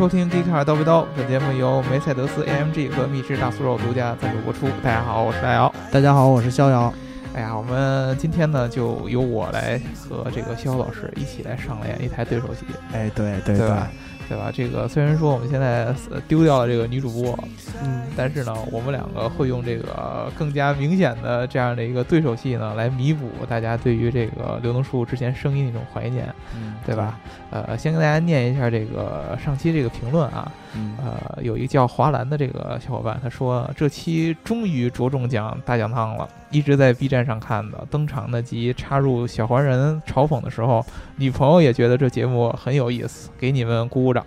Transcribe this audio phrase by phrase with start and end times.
[0.00, 4.66] 收听《迪卡尔叨不叨》，本节目由梅赛德斯 AMG 和秘制大酥肉独家赞助播出。
[4.82, 5.70] 大家好，我是大姚。
[5.92, 6.90] 大家好，我是逍遥。
[7.34, 9.78] 哎呀，我们今天呢，就由我来
[10.08, 12.64] 和这个逍遥老师一起来上演一台对手戏。
[12.94, 13.90] 哎，对对对吧？
[13.90, 14.50] 对吧？
[14.52, 15.94] 这个虽然说我们现在
[16.28, 17.38] 丢掉了这个女主播，
[17.82, 27.18] 嗯，但是呢，我们两个会用这个更加明显的这样的一个对手戏呢，来弥补大家对于这个刘能叔之前声音的一种怀念，嗯，对吧？
[27.50, 30.52] 呃，先跟大家念一下这个上期这个评论啊，
[30.98, 40.84] 呃，有一个叫华兰的这个小伙伴，他说这期终于着重讲大讲堂了，一直在 B 站上看的，登场的集插入小黄人嘲讽的时候，
[41.16, 44.19] 女朋友也觉得这节目很有意思，给你们鼓鼓掌。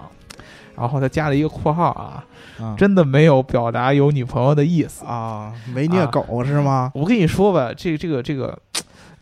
[0.76, 6.92] 然后他加了一个括号啊，真的没有表达有女朋友的意思啊，没虐狗是吗？
[6.96, 8.58] 我跟你说吧，这个这个这个。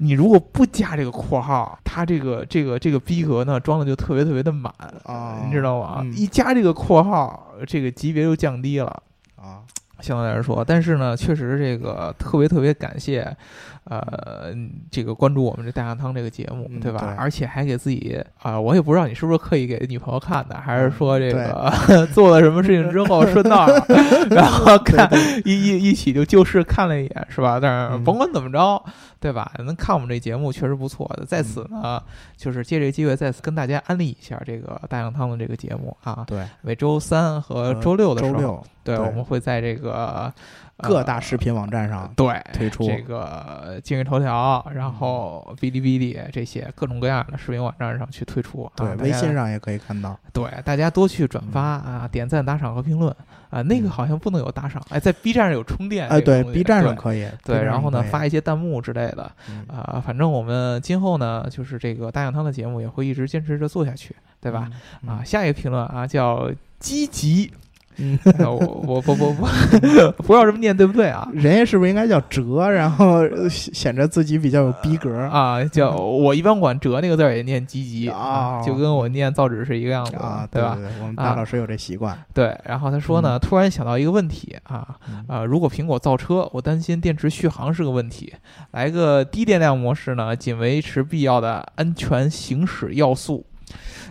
[0.04, 6.04] 你如果不加这个括号，他这个这个这个逼格呢装的就特别特别的满啊，你知道吗？
[6.16, 8.88] 一加这个括号，这个级别就降低了
[9.35, 9.62] 啊。
[9.99, 13.38] 相对来说，但是呢，确实这个特别特别感谢，
[13.85, 14.54] 呃，
[14.90, 17.15] 这个关注我们这大象汤这个节目，对吧？
[17.18, 21.73] 而且还给自己啊，我也不知道你是不是刻意给女朋友看的，还是说这个
[22.13, 23.68] 做了什么事情之后顺道，
[24.29, 25.10] 然后看
[25.46, 27.60] 一一一起就就事看了一眼，是吧？
[27.60, 28.84] 但是甭管怎么着。
[29.21, 29.51] 对吧？
[29.60, 31.23] 能看我们这节目确实不错的。
[31.23, 32.01] 在此呢，
[32.35, 36.23] 就是借这个机会再次跟大家安利一下这个大象汤的这个节目啊。
[36.26, 40.34] 对，每周三和周六的时候，对，我们会在这个
[40.77, 48.72] 各大视频网站上对推出这个今日头条，然后哔哩哔哩这些各种各样的视频网站上去推出。
[48.76, 50.18] 对，微信上也可以看到。
[50.34, 53.16] 对，大家多去转发啊，点赞、打赏和评论。
[53.52, 59.30] 啊，那个好像不能有打赏，哎，在 B 站上有充电，哎，对，B 站上可以，对，然后呢，发一些弹幕之类的，
[59.68, 64.69] 啊，反正我们今后呢，就是这个大象汤的节目也会一直坚持着做下去，对吧？
[65.06, 66.50] 啊，下一个评论啊，叫
[66.80, 67.51] 积极。
[67.97, 71.28] 嗯， 我我不不不，不知道这么念对不对啊？
[71.34, 75.63] 人家是不是应该叫哲，然后显着自己比较有逼格啊？
[75.66, 80.78] 叫我一般管哲那个字也念积极啊，就跟我念造纸是一个样子啊，对吧？
[81.01, 82.18] 我们大老师有这习惯。
[82.34, 84.88] 对，然后他说呢，突然想到一个问题啊
[85.28, 88.34] 啊，如果苹果造车，我担心电池续航是个问题，
[88.72, 93.46] 来个低电量模式呢，仅维持必要的安全行驶要素。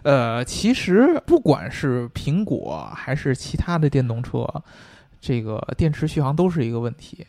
[0.02, 4.46] 呃，其实不管是苹果还是其他的电动车，
[5.20, 7.26] 这个电池续航都是一个问题，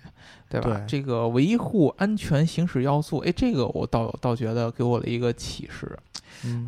[0.49, 0.81] 对吧？
[0.87, 5.97] 这个维护安全行驶要素，哎，这个我倒倒觉得给我了一个启示。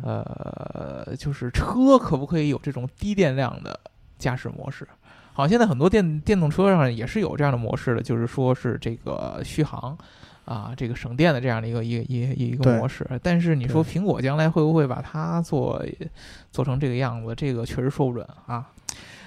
[0.02, 3.78] 呃，就是车可不可以有这种低电量的
[4.18, 4.86] 驾驶模式？
[5.32, 9.96] 好像现在很多电电动车上也是有这样的模式的，就是说是这个续航。
[10.44, 15.84] 啊，这个省电的这样的一个一个一一个模式，但是你说苹果将来会不会把它做
[16.50, 17.34] 做成这个样子？
[17.34, 18.66] 这个确实说不准啊。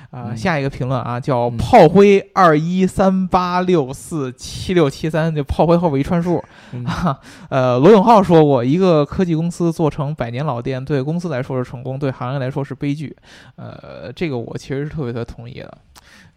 [0.10, 6.42] 啊，下一个评论啊，叫炮灰二一三八六四七六七三，就炮灰后边一串数。
[6.86, 13.14] 啊呃，罗永浩说过，一个科技公司做成百年老店，对公司来说是成功，对行业来说是悲剧。
[13.58, 15.78] 呃，这个我其实是特别特别同意的。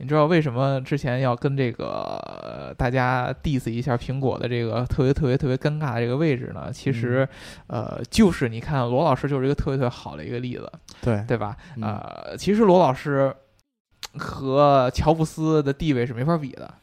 [0.01, 6.73] 你知道为什么之前要跟这个大家 diss 一下苹果的这个特别特别特别尴尬的这个位置呢？
[6.73, 7.29] 其实，
[7.67, 10.73] 呃，就是你看罗老师就是一个特别特别好的一个例子，
[11.03, 11.57] 对对吧？
[11.81, 13.35] 呃，其实罗老师
[14.17, 16.75] 和乔布斯的地位是没法比的。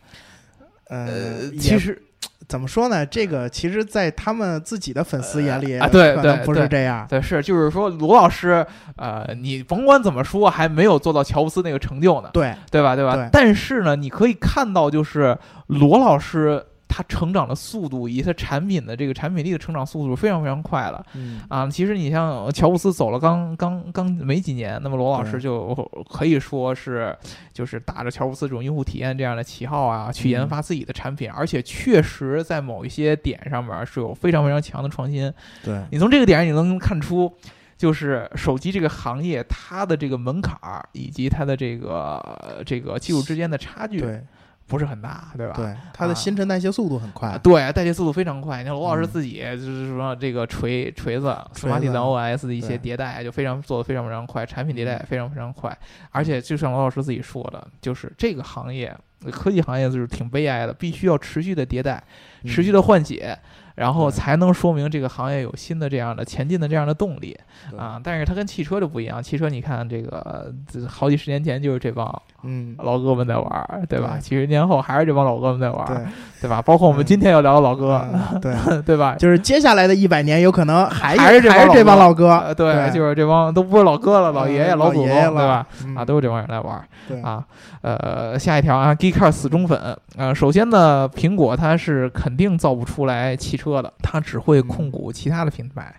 [0.90, 2.02] 呃，其实。
[2.48, 3.06] 怎么说呢？
[3.06, 7.06] 这个其实，在他们自己的粉丝眼里啊，对对，不是这样。
[7.10, 12.30] 对，是就是说，罗老师，呃，你甭管怎么说，还没有做到乔布斯那个成就呢。
[12.32, 12.96] 对，对吧？
[12.96, 13.30] 对吧？
[13.32, 16.66] 但是呢，你可以看到，就是罗老师。
[16.88, 25.74] 它成长的速度以及它产品的这个产品力的成长速度非常非常快了，嗯啊，其实你像乔布斯走了刚刚刚没几年，那么罗老师就
[26.10, 27.16] 可以说是
[27.54, 35.32] 就是打着乔布斯这种用户体验这样的旗号啊，去研发自己的产品，而且确实在某一些点上面是有非常非常强的创新。
[35.64, 37.32] 对你从这个点上你能看出，
[37.78, 44.00] 就是手机这个行业它的这个门槛儿以及它的这个这个技术之间的差距。
[44.00, 44.24] 对。
[44.68, 45.54] 不是很大，对吧？
[45.56, 47.38] 对，它的新陈代谢速度很快。
[47.42, 48.58] 对，代谢速度非常快。
[48.58, 55.76] 你看罗老师自己就是说，这个锤锤子、斯马蒂赞 OS 的一些迭代就非常做的非常非常快，产品迭代也非常非常快。
[56.12, 58.96] 而且就像罗老师自己说的，就是这个行业
[59.32, 62.04] 科技行业就是挺悲哀的，必须要持续的迭代，
[62.46, 63.38] 持续的换血。
[63.78, 67.38] 然后才能说明这个行业有新的这样的前进的这样的动力
[67.78, 68.02] 啊。
[68.04, 72.06] 但是它跟汽车就不一样，汽车你看这个这好几十年前就是这帮
[72.44, 74.12] 嗯，老哥们在玩儿，对吧？
[74.16, 75.98] 对几十年后还是这帮老哥们在玩，对，
[76.42, 76.62] 对吧？
[76.62, 79.16] 包括我们嗯今天要聊的老哥，嗯对， 对吧？
[79.16, 85.68] 就是接下来的一百年，有可能还还是这帮还是这帮老哥呃，，对，就是这帮都不是老哥了，老爷爷、嗯老祖宗，爷爷了对吧？？
[85.86, 87.44] 嗯啊，都是这帮人在玩对啊。
[87.82, 89.80] 呃，下一条啊，Geekcar 死忠粉。
[90.18, 95.96] 呃，首先呢，苹果它是肯定造不出来汽车的，它只会嗯控股其他的品牌。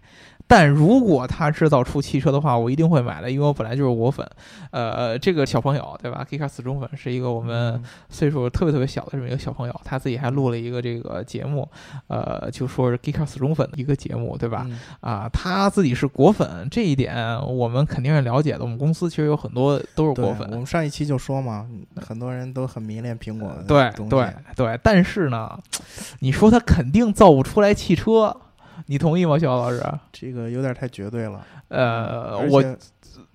[0.49, 4.27] 但如果他制造出汽车的话，我一定会买的，因为我本来就是果粉。
[4.71, 11.69] 呃，这个小朋友对吧死忠粉是一个我们嗯岁数特别特别小的这么一个小朋友，他自己还录了一个这个节目，
[12.07, 14.67] 呃，就说是死忠粉的一个节目，对吧？
[14.69, 18.61] 嗯啊，他自己是果粉，这一点我们肯定是了解的。
[18.61, 21.67] 我们公司其实有很多都是对，果粉，我们上一期就说嘛，
[21.97, 24.81] 很多人都很迷恋苹果的对对对。
[24.83, 25.59] 但是呢，
[26.21, 28.35] 你说他肯定造不出来汽车，
[28.89, 29.83] 你同意吗，肖老师？
[30.11, 31.47] 这个有点太绝对了。
[31.69, 32.63] 呃，我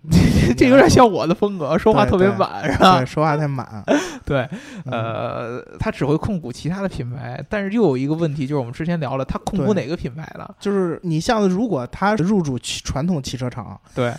[0.58, 3.06] 这有点像我的风格，说话特别对满，是吧对？
[3.06, 3.82] 说话太满。
[4.26, 4.48] 对，
[4.86, 10.56] 嗯呃，他只会控股其他的品牌，但是又有一个问题，就是我们之前聊了，他控股哪个品牌了？
[10.60, 14.14] 就是你像如果他入主传统汽车厂，对，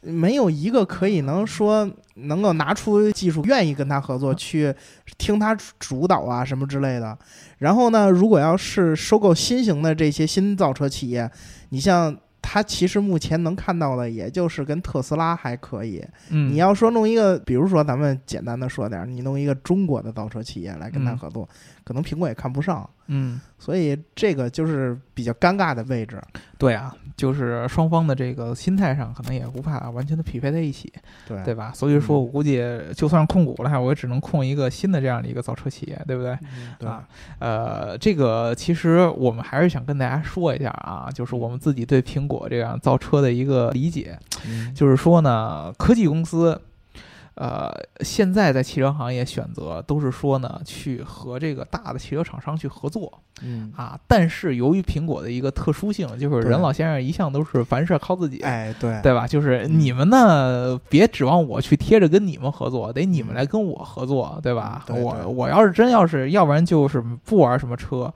[0.00, 4.74] 没有一个可以能说能够拿出技术，愿意跟他合作，去
[5.18, 7.16] 听他主导啊什么之类的。
[7.58, 11.30] 然后呢，如果要是收购新型的这些新造车企业，
[11.68, 12.16] 你像。
[12.48, 16.00] 他其实目前能看到的，也就是跟特斯拉还可以。
[16.30, 21.48] 嗯，你要说弄一个，比如说咱们简单的说点儿，你弄一个中国的造车企业来跟他嗯合作，
[21.86, 22.86] 可能苹果也看不上。
[23.06, 23.40] 嗯。
[23.58, 26.20] 所以这个就是比较尴尬的位置。
[26.58, 30.92] 对啊，就是双方的这个心态上可能也无法完全的匹配在一起，
[31.26, 31.72] 对对吧？
[31.74, 32.62] 所以说嗯我估计
[32.94, 36.32] 就算控股了，我也只能控一个新的这样的一个造车企业，对不对？
[36.42, 46.60] 嗯对啊，呃，这个其实我们还是想跟大家说一下啊，就是我们自己对苹果这样造车的一个理解，嗯就是说呢，科技公司。
[47.36, 53.12] 呃，现在在汽车行业选择都是说呢，去和这个大的汽车厂商去合作
[53.42, 53.98] 嗯，啊。
[54.08, 59.26] 但是由于苹果的一个特殊性，就是任老先生一向都是凡事靠自己，哎，对，对吧？
[59.26, 64.82] 就是嗯你们呢，别指望我去贴着跟你们合作，得你们嗯来跟我合作，对吧？
[64.86, 68.12] 对对我我要是真要是，要不然就是不玩什么车。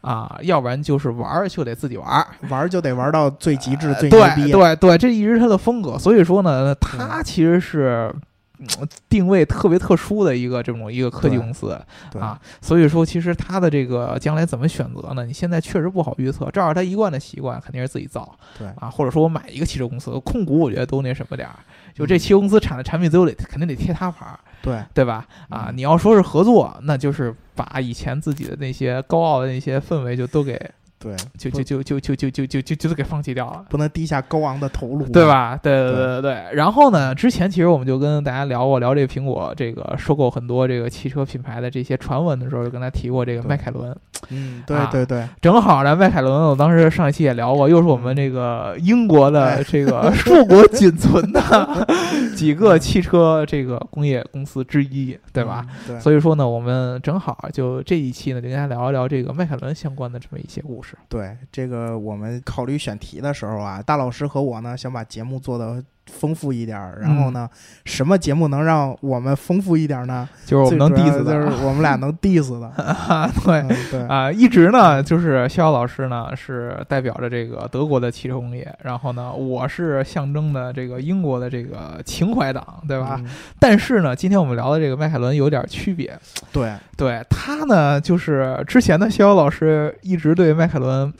[0.00, 4.52] 啊，要不然就是玩儿就得自己玩儿，玩儿就得玩到最极致、呃最牛逼。
[4.52, 5.98] 对对对，这一直是他的风格。
[5.98, 8.14] 所以说呢，他其实是。
[8.58, 8.66] 嗯
[9.08, 11.72] 定位特别特殊的一个这种一个科技公司
[12.20, 15.26] 啊，所以说其实它的这个将来怎么选择呢？
[15.26, 16.48] 你现在确实不好预测。
[16.52, 21.56] 照着他一贯的习惯，肯定是自己造对啊，或者说我买一个汽车公司控股，我觉得都那什么点儿。
[21.94, 25.26] 就嗯这汽车公司产的产品最后得肯定得贴他牌儿，对对吧？
[25.48, 30.60] 啊，嗯你要说是合作，那就是把以前自己的那些高傲的那些氛围就都给
[31.04, 33.62] 对，就就就就就就就就就就都给放弃掉了。
[33.68, 35.26] 不能低下高昂的头颅，对？
[35.26, 35.54] 吧？
[35.62, 36.54] 对对对对对对。
[36.54, 43.94] 然后呢，之前其实我们就跟大家聊过，聊这个苹果这个收购很多这个汽车品牌的这些传闻的时候，就跟他提过这个迈凯伦。
[44.30, 51.86] 嗯，对啊对对，正好呢，迈凯伦，我当时上一期也聊过，又是我们这个英国的哎这个 硕果仅存的
[52.34, 55.66] 几个汽车这个工业公司之一，对吧？
[55.68, 55.74] 嗯？
[55.88, 60.93] 对，所以说呢，我们正好就这一期呢，就跟大家聊一聊这个迈凯伦相关的这么一些故事。
[61.08, 66.98] 对这个，我们考虑选题的时候啊，大老师和我呢，想把节目做的丰富一点儿。
[67.00, 67.48] 然后呢，
[67.84, 70.28] 什么节目能让我们丰富一点儿呢？
[70.44, 72.66] 就是我们能 diss 的的就是我们俩能 diss 的。
[72.82, 73.60] 啊，对。
[73.60, 83.16] 嗯对，啊，一直呢，就是逍遥老师呢是代表着这个德国的汽车工业，然后呢，我是象征的这个英国的这个情怀党，对吧？
[83.22, 83.26] 嗯
[83.58, 86.18] 但是呢，今天我们聊的这个迈凯伦有点区别，
[86.52, 91.12] 对，对他呢，就是之前的逍遥老师一直对迈凯伦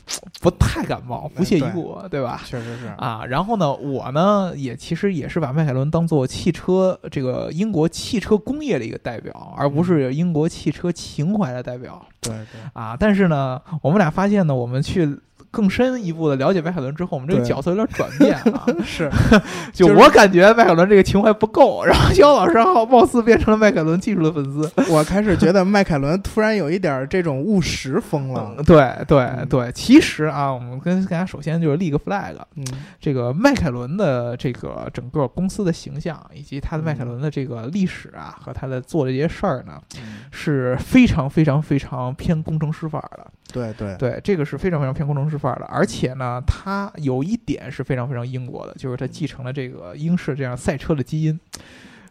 [0.45, 2.41] 不太感冒，不屑一顾，对吧？
[2.45, 2.85] 确实是。
[2.97, 12.95] 啊，然后呢，我呢也其实也是把迈凯伦当做汽车这个英国汽车工业的一个代表，而不是英国汽车情怀的代表对对，啊。
[12.99, 15.17] 但是呢，我们俩发现呢，我们去
[15.55, 18.65] 更深一步的了解迈凯伦之后，我们这个角色有点转变啊。
[18.83, 19.09] 是，
[19.71, 24.69] 就就是我感觉迈凯伦这个情怀不够，然后肖老师好貌似变成了迈凯伦技术的粉丝。
[24.91, 28.65] 我开始觉得迈凯伦突然有一点儿这种务实风了嗯。
[28.65, 32.65] 对对嗯对，其实啊，我们跟大家首先就是立个 flag，嗯，
[32.99, 43.31] 这个迈凯伦的这个整个公司的形象，以及他的迈凯伦的这个历史啊，和他的做的这些事儿呢，嗯是非常非常非常偏工程师范儿的。
[43.55, 51.39] 对对对，这个是非常非常偏工程师范儿的，而且呢，它有一点是非常非常英国的，就是它继承了这个英式这样赛车的基因。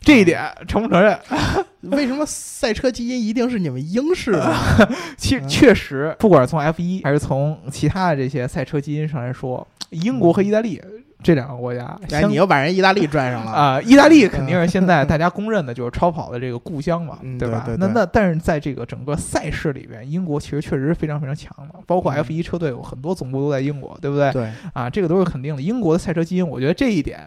[0.00, 1.18] 这一点承不承认？
[1.92, 4.54] 为什么赛车基因一定是你们英式的？
[5.16, 10.80] 其实确实，不管是从 F 一还是从其他的这些赛车基因上来说，英国和意大利。
[11.24, 13.80] 这两个国家，哎，你又把人意大利拽上了啊！
[13.80, 17.64] 意大利肯定是现在大家公认的就是超跑的这个故乡嘛，对吧？
[17.78, 24.30] 那那但是在这个整个赛事里边，英国其实确实是非常非常强的，包括 F 一车队有很多总部都在英国，对不对？
[24.32, 25.62] 对啊，这个都是肯定的。
[25.62, 27.26] 英国的赛车基因，我觉得这一点。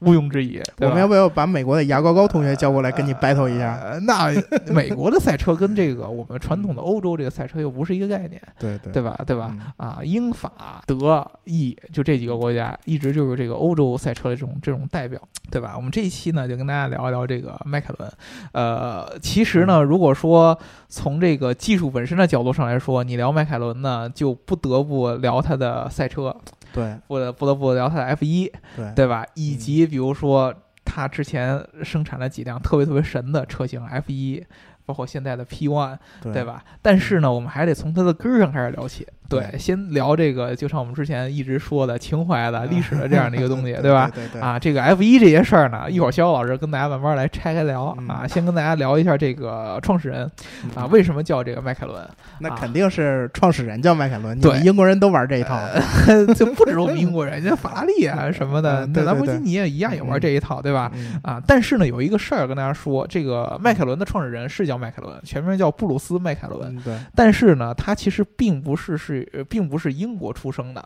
[0.00, 3.78] 毋庸置疑，我们要不要把美国的牙膏膏同学叫过来跟你 battle 一下？
[4.02, 4.32] 那
[4.72, 9.20] 美国的赛车跟这个我们传统的欧洲这个赛车又不是一个概念， 对对对吧？
[9.26, 9.54] 对吧？
[9.76, 15.74] 啊，英法德意就这几个国家一直就是这个欧洲赛车的这种这种代表，对吧？
[15.76, 18.10] 我们这一期呢就跟大家聊一聊这个迈凯伦。
[18.52, 26.34] 呃，其实呢，如果说从这个技术本身的角度上来说，你聊迈凯伦呢，就不得不聊它的赛车。
[26.72, 29.26] 对，不得不得不聊它的 F 一，对对吧？
[29.34, 34.44] 以及比如说，它之前生产了几辆特别特别神的车型 F 一。
[34.86, 36.64] 包括现在的 P One，对吧？
[36.82, 39.06] 但是呢，我们还得从它的根儿上开始聊起。
[39.30, 44.10] 对，先聊这个，就像我们之前一直说的情怀的历史的这样的一个东西， 对吧？
[44.12, 44.40] 对对。
[44.40, 48.26] 啊，这个 F 一这些事儿呢，一会儿肖老师跟大家慢慢来拆开聊啊。
[48.26, 50.30] 先跟大家聊一下这个创始人
[50.74, 52.04] 啊，为什么叫这个迈凯伦？
[52.40, 54.38] 那肯定是创始人叫迈凯伦。
[54.40, 55.56] 对，英国人都玩这一套，
[56.34, 60.90] 就不止我们英国人，家法拉利啊什么的， 对兰博基尼也一样也玩这一套，对吧？
[61.22, 66.76] 啊，但是呢，有一个事儿跟大家说，这个迈凯伦的创始人是叫迈凯伦，全名叫布鲁斯·迈凯伦。
[66.84, 70.80] 对，但是呢，他其实并不是是，并不是英国出生的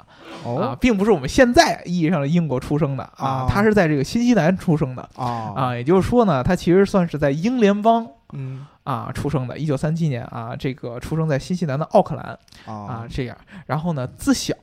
[0.44, 13.36] 啊，并不是我们现在意义上的英国出生的啊，他是在这个新西兰出生的啊啊，也就是说呢，他其实算是在英联邦嗯啊出生的，一九三七年啊，这个出生在新西兰的奥克兰啊这样，
[13.66, 14.54] 然后呢，自小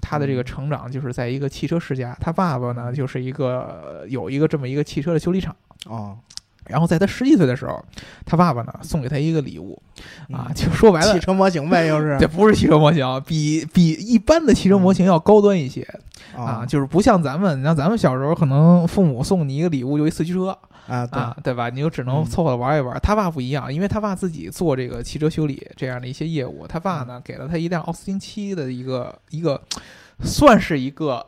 [0.00, 5.54] 他的这个成长就是在一个汽车世家，他爸爸呢就是一个有一个这么一个汽车的修理厂
[5.88, 6.16] 啊。
[6.68, 7.84] 然后在他十几岁的时候，
[8.24, 9.80] 他爸爸呢送给他一个礼物，
[10.32, 12.16] 啊，就说白了，汽车模型呗，又是。
[12.20, 15.86] 这不是汽车模型，比比一般的汽车模型要高端一些。
[16.34, 20.56] 啊，就是不像咱们，你像咱们小时候可能父母送你一个礼物就一四驱车。
[20.86, 21.42] 啊，对。
[21.42, 21.70] 对吧？
[21.70, 22.98] 你就只能凑合玩一玩。
[23.02, 29.60] 他爸不一样，因为他爸自己做这个汽车修理这样的一些业务，他爸呢给了他一辆奥斯汀七的一个一个，
[30.22, 31.24] 算是一个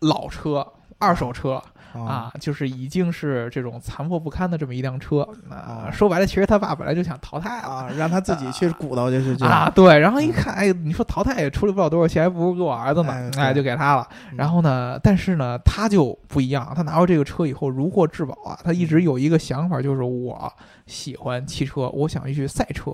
[0.00, 0.66] 老车，
[0.98, 1.60] 二手车。
[1.94, 5.88] 啊，就是已经是这种残破不堪的这么一辆车啊！
[5.92, 9.70] 说白了，其实他爸本来就想淘汰啊，让他自己去鼓捣去去啊。
[9.74, 14.08] 对，然后一看，哎，你说淘汰也处理不了多少钱，还不如给我儿子呢，哎，就给他了。
[14.36, 18.58] 然后呢，但是呢，他就不一样，他拿到这个车以后如获至宝啊！
[18.64, 20.52] 他一直有一个想法，就是我
[20.86, 22.92] 喜欢汽车，我想去赛车。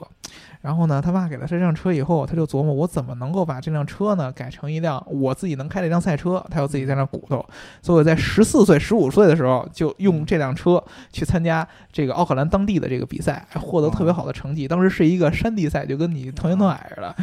[0.61, 6.45] 然后呢，他爸给了他这辆车以后，他就琢磨我怎么能够把这辆车呢改成一辆我自己能开的一辆赛车。
[6.51, 7.45] 他有自己在那鼓捣，
[7.81, 10.83] 所以在十四岁、十五岁的时候就用这辆车
[11.13, 14.67] 去参加这个奥克兰当地的这个比赛，还获得特别好的成绩。
[14.67, 17.15] 当时是一个山地赛，就跟你同年同矮似的，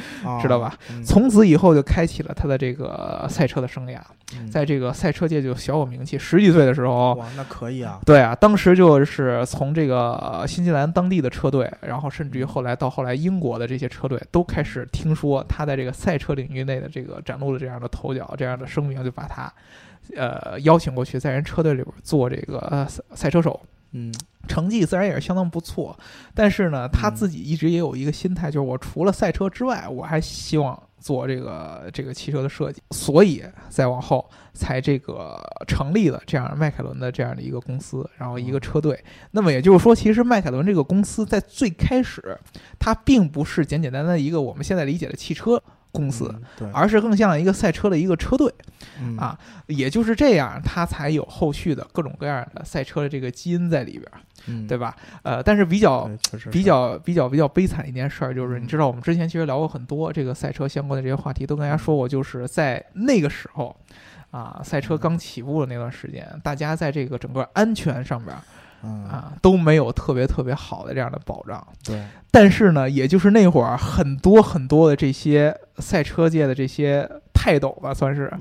[0.41, 0.73] 知道吧？
[1.03, 3.99] 从此以后就开启了他的这个赛车的生涯，
[4.49, 6.17] 在这个赛车界就小有名气。
[6.17, 7.99] 十几岁的时候，哇，那可以啊！
[8.05, 19.51] 对啊，当时就是从这个新西兰当地的车队，然后甚至于后来到后来英国的这些车队都开始听说他在这个赛车领域内的这个展露了这样的头角，这样的声明，就把他，
[20.15, 23.59] 呃，邀请过去，在人车队里边做这个赛车手。
[23.91, 24.13] 嗯，
[24.49, 25.97] 成绩自然也是相当不错。
[26.35, 32.81] 但是呢，他自己一直也有一个心态，就是我除了赛车之外，我还希望做这个这个汽车的设计。
[32.91, 39.01] 所以再往后才这个成立了这样迈凯伦的这样的一个公司，然后一个车队。
[39.31, 42.37] 那么也就是说，其实迈凯伦这个公司在最开始，
[42.77, 45.63] 它并不是简简单单一个我们现在理解的汽车。
[45.91, 48.53] 公司，对，而是更像一个赛车的一个车队，
[49.17, 54.95] 啊，也就是这样，它才有后续的各种各样的赛车的这个基因在里边，对吧？
[55.23, 56.09] 呃，但是比较
[56.51, 63.75] 比较比较比较悲惨一件事儿，就是你知道，我们之前其实聊过很多这个赛车相关的这些话题，都跟大家说过，就是在那个时候，
[64.31, 68.35] 啊，赛车刚起步的那段时间，大家在这个整个安全上边。
[68.87, 71.65] 啊，都没有特别特别好的这样的保障。
[71.83, 72.01] 对，
[72.31, 78.31] 但是呢，也就是那会儿，很多很多的这些赛车界的这些泰斗吧，算是，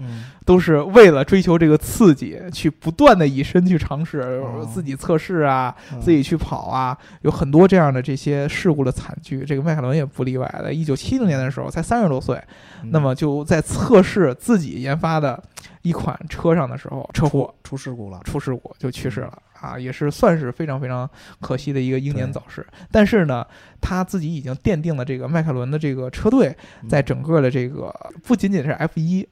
[0.44, 9.44] 都是为了追求这个刺激，去不断的以身去尝试，自己测试啊，自己去跑啊，有很多这样的这些事故的惨剧。
[9.44, 10.72] 这个迈凯伦也不例外的。
[10.72, 12.42] 一九七零年的时候，才三十多岁，
[12.84, 15.40] 那么就在测试自己研发的
[15.82, 19.38] 一款车上的时候，车祸出事故了，出事故就去世了。
[19.60, 21.08] 啊，也是算是非常非常
[21.40, 22.66] 可惜的一个英年早逝。
[22.90, 23.46] 但是呢，
[23.80, 26.56] 他自己已经奠定了这个迈凯伦的这个车队，
[26.88, 27.94] 在整个的这个
[28.24, 29.26] 不仅仅是 F 一，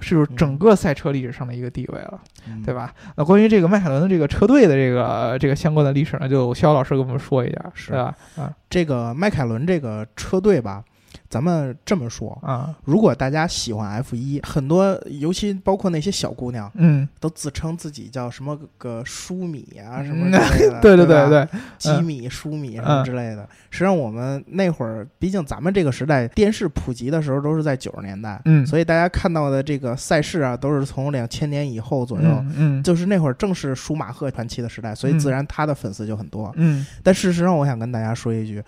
[0.00, 2.74] 是整个赛车历史上的一个地位了，嗯对？
[2.74, 2.92] 吧？
[3.16, 8.14] 那关于这个迈凯伦的这个车队的这个这个相关的历史呢，就肖老师给我们说一下，是对吧？
[8.36, 10.82] 啊这个迈凯伦这个车队吧，
[11.32, 20.06] 咱们这么说，啊，如果大家喜欢 F 一，很多尤其包括那些小姑娘，嗯，都自称自己叫什么个舒米啊嗯。
[20.06, 21.48] 什么之类的，对对对对，
[21.78, 23.48] 吉米、舒米什么之类的。
[23.70, 32.28] 实际上，我们那会儿，毕竟咱们这个时代电视普及的时候都是在九十年代，嗯，所以大家看到的这个赛事啊，都是从两千年以后左右。
[32.28, 32.82] 嗯嗯。
[32.82, 35.18] 就是那会儿正是舒马赫传奇的时代，所以嗯。
[35.18, 36.52] 自然他的粉丝就很多。
[36.56, 38.62] 嗯，但事实上，我想跟大家说一句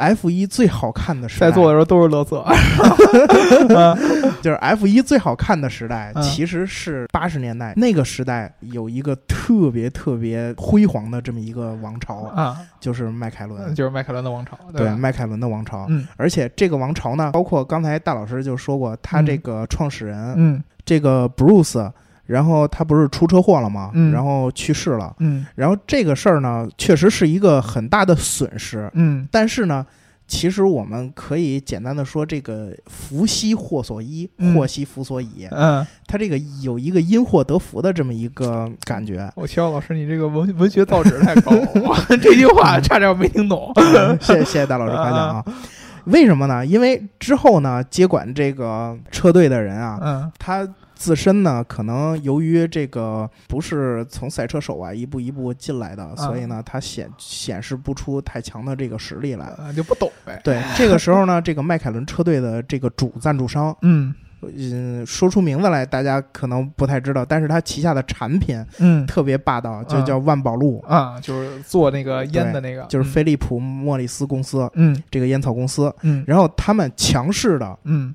[0.00, 2.44] ，F 一最好看的时代，在座的时候都是乐色，
[4.42, 14.96] 就是 F 一最好看的时代，嗯其实是八十年代那个时代有一个特别特别辉煌的这么一个王朝，啊，就是迈凯伦，就是迈凯伦的王朝，对吧？
[14.96, 15.86] 迈凯伦的王朝。
[15.88, 16.06] 嗯。
[16.16, 20.62] 而且这个王朝呢，包括刚才大老师就说过，他这个创始人、嗯。
[20.82, 21.88] 这个 Bruce，
[22.30, 23.90] 然后他不是出车祸了吗？
[23.94, 25.14] 嗯然后去世了。
[25.18, 28.90] 嗯然后这个事儿呢，确实是一个很大的损失。
[28.94, 29.84] 嗯但是呢，
[30.28, 35.48] 其实我们可以简单的说，这个福兮祸所依，嗯祸兮福所倚。
[35.50, 39.28] 嗯，他这个有一个因祸得福的这么一个感觉。
[39.34, 43.72] 我肖老师，你这个文文学造诣太高了， 我这句话差点没听懂。
[44.20, 45.44] 谢谢谢谢大老师夸奖啊！
[46.04, 46.64] 为什么呢？
[46.64, 50.66] 因为之后呢，接管这个车队的人啊，嗯他
[51.00, 59.50] 自身呢，可能由于这个不是从赛车手啊一步一步进来的，所以呢，他显显示不出太强的这个实力来。
[59.56, 60.38] 呃就不懂呗。
[60.44, 64.14] 对， 这个时候呢，这个迈凯伦车队的这个主赞助商，嗯。
[64.42, 69.06] 嗯，说出名字来大家可能不太知道，但是他旗下的产品嗯。
[69.06, 75.02] 特别霸道，就叫万宝路，啊，就是做那个烟的那个，就是飞利浦莫里斯公司嗯。
[75.10, 75.94] 这个烟草公司。
[76.02, 76.24] 嗯。
[76.26, 78.14] 然后他们强势的嗯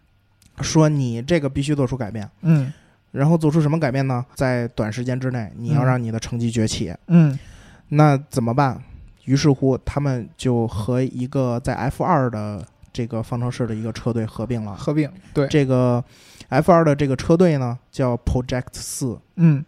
[0.62, 2.72] 说：“你这个必须做出改变。”嗯
[3.12, 4.26] 然后做出什么改变呢？
[4.34, 6.94] 在短时间之内，你要嗯让你的成绩崛起。
[7.08, 7.40] 嗯
[7.90, 8.82] 那怎么办？
[9.24, 14.76] 于是乎，他们就和一个在 F 二的这个方程式的一个车队合并了。
[14.76, 16.04] 合并对，这个
[16.50, 19.64] F 二的这个车队呢，叫 Project 四，嗯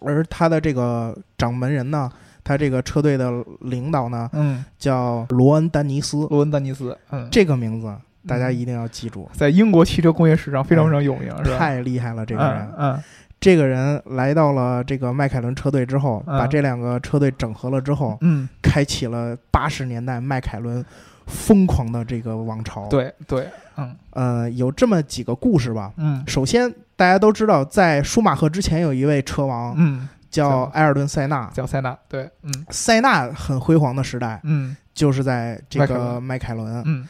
[0.00, 2.10] 而他的这个掌门人呢，
[2.44, 6.26] 他这个车队的领导呢，嗯，叫罗恩·丹尼斯。
[6.30, 7.92] 罗恩·丹尼斯，嗯，这个名字
[8.26, 11.58] 大家嗯一定要记住，在英国汽车工业史上非常非常有名，是吧？
[11.58, 12.24] 太厉害了！
[12.24, 13.02] 这个人，嗯
[13.40, 20.82] 这个人来到了这个迈凯伦车队之后，嗯把这两个车队整合了之后，嗯开启了八十年代迈凯伦
[21.26, 22.84] 疯狂的这个王朝。
[22.84, 25.92] 嗯，，对对，嗯呃，有这么几个故事吧。
[25.98, 31.50] 嗯首先，大家都知道，在舒马赫之前有一位车王嗯，叫埃尔顿·塞纳。
[31.52, 36.82] 叫塞纳，对，嗯塞纳很辉煌的时代嗯就是在这个迈凯伦迈凯伦。
[36.86, 37.08] 嗯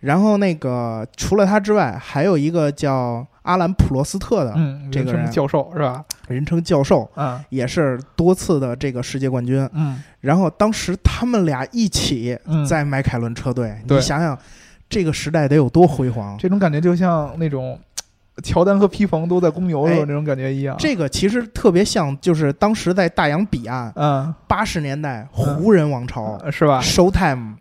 [0.00, 6.04] 然后那个除了他之外，还有一个叫阿兰·普罗斯特的，嗯，这个人教授是吧？
[6.28, 9.68] 人称教授，嗯也是多次的这个世界冠军。
[9.72, 14.38] 嗯然后当时他们俩一起嗯，在迈凯伦车队，对你想想，
[14.88, 16.36] 这个时代得有多辉煌。
[16.38, 17.78] 这种感觉就像那种
[18.44, 20.76] 乔丹和皮蓬都在公牛的时候哎那种感觉一样。
[20.78, 27.54] 这个其实特别像，就是当时在大洋彼岸，嗯八十年代湖人王朝、呃是吧？Showtime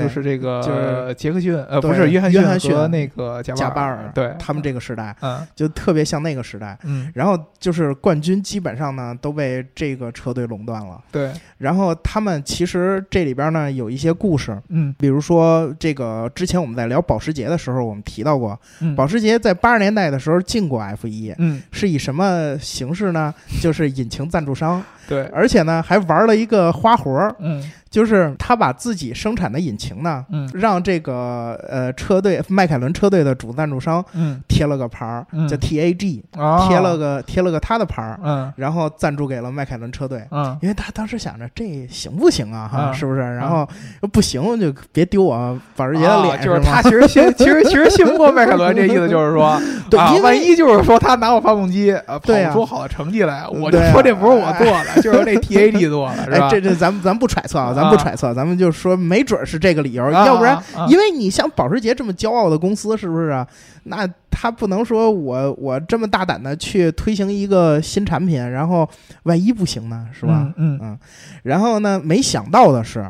[0.00, 4.34] 就是这个就是杰克逊，呃，不是约翰约翰逊和那个贾贾巴尔尔，，对。
[4.38, 5.46] 他们这个时代嗯。
[5.54, 6.78] 就特别像那个时代。
[6.84, 11.00] 嗯，然后就是冠军基本上呢都被这个车队垄断了。
[11.10, 14.94] 对，然后他们其实这里边呢有一些故事，嗯。
[14.98, 21.62] 比如说这个之前我们在聊保时捷的时候，我们提到过，嗯，保时捷在八十年代的时候进过 F 一，嗯。
[21.72, 23.32] 是以什么形式呢？
[23.60, 27.62] 就是引擎赞助商，对，而且呢还玩了一个花活儿，嗯
[27.94, 30.50] 就是他把自己生产的引擎呢，嗯。
[30.52, 34.40] 让这个呃车队迈凯伦车队的主赞助商嗯。
[34.48, 35.46] 贴了个牌儿，嗯。
[35.46, 38.52] 叫 TAG，啊，贴了个贴了个他的牌儿，嗯。
[38.56, 40.26] 然后赞助给了迈凯伦车队。
[40.32, 40.58] 嗯。
[40.60, 43.20] 因为他当时想着这行不行啊，哈，啊是不是？
[43.20, 43.68] 然后
[44.12, 49.56] 不行就别丢我保时捷的脸，啊就是他其实信， 其实其实信不过迈凯伦， 这意思就是说，
[49.88, 56.46] 对，啊万一就是说他拿我发动机，啊，跑出好的成绩来，我就说这不是我做的，就是那 TAG 做的，是吧？
[56.46, 63.46] 哎，这这咱们咱不揣测啊，咱不揣测，咱们就说没准是这个理由，啊要不然因为你像保时捷这么骄傲的公司，是不是啊？
[63.84, 68.88] 那他不能说我我这么大胆的去推行一个新产品，然后
[69.24, 70.52] 万一不行呢，是吧？
[70.56, 70.78] 嗯。
[70.82, 70.98] 嗯。
[71.42, 73.06] 然后呢，没想到的是，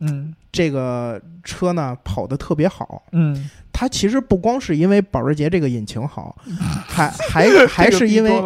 [0.00, 0.34] 嗯。
[0.50, 6.34] 这个车呢跑得特别好，嗯它其实不光是因为保时捷这个引擎好，
[6.84, 8.42] 还还还是因为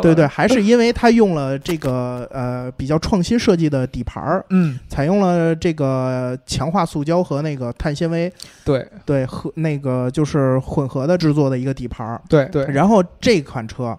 [0.00, 8.32] 对对，还是因为它用了这个呃比较创新设计的底盘儿，嗯，采用了这个强化塑胶和那个碳纤维，
[8.64, 8.86] 对。
[9.04, 12.22] 对和那个就是混合的制作的一个底盘儿。
[12.28, 12.44] 对。
[12.52, 13.98] 对，然后这款车，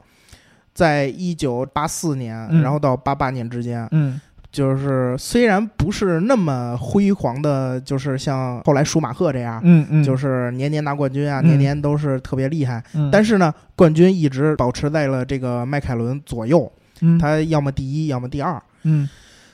[0.73, 2.61] 在一九八四年，嗯。
[2.61, 4.21] 然后到八八年之间，嗯
[4.53, 11.47] 就是虽然不是那么辉煌的，就是像后来舒马赫这样，嗯嗯，就是年年拿冠军啊，嗯。
[11.47, 12.81] 年年都是特别厉害。
[12.93, 17.17] 嗯，但是呢，冠军一直保持在了这个迈凯伦左右，嗯。
[17.17, 18.61] 他要么第一，要么第二。
[18.83, 19.09] 嗯。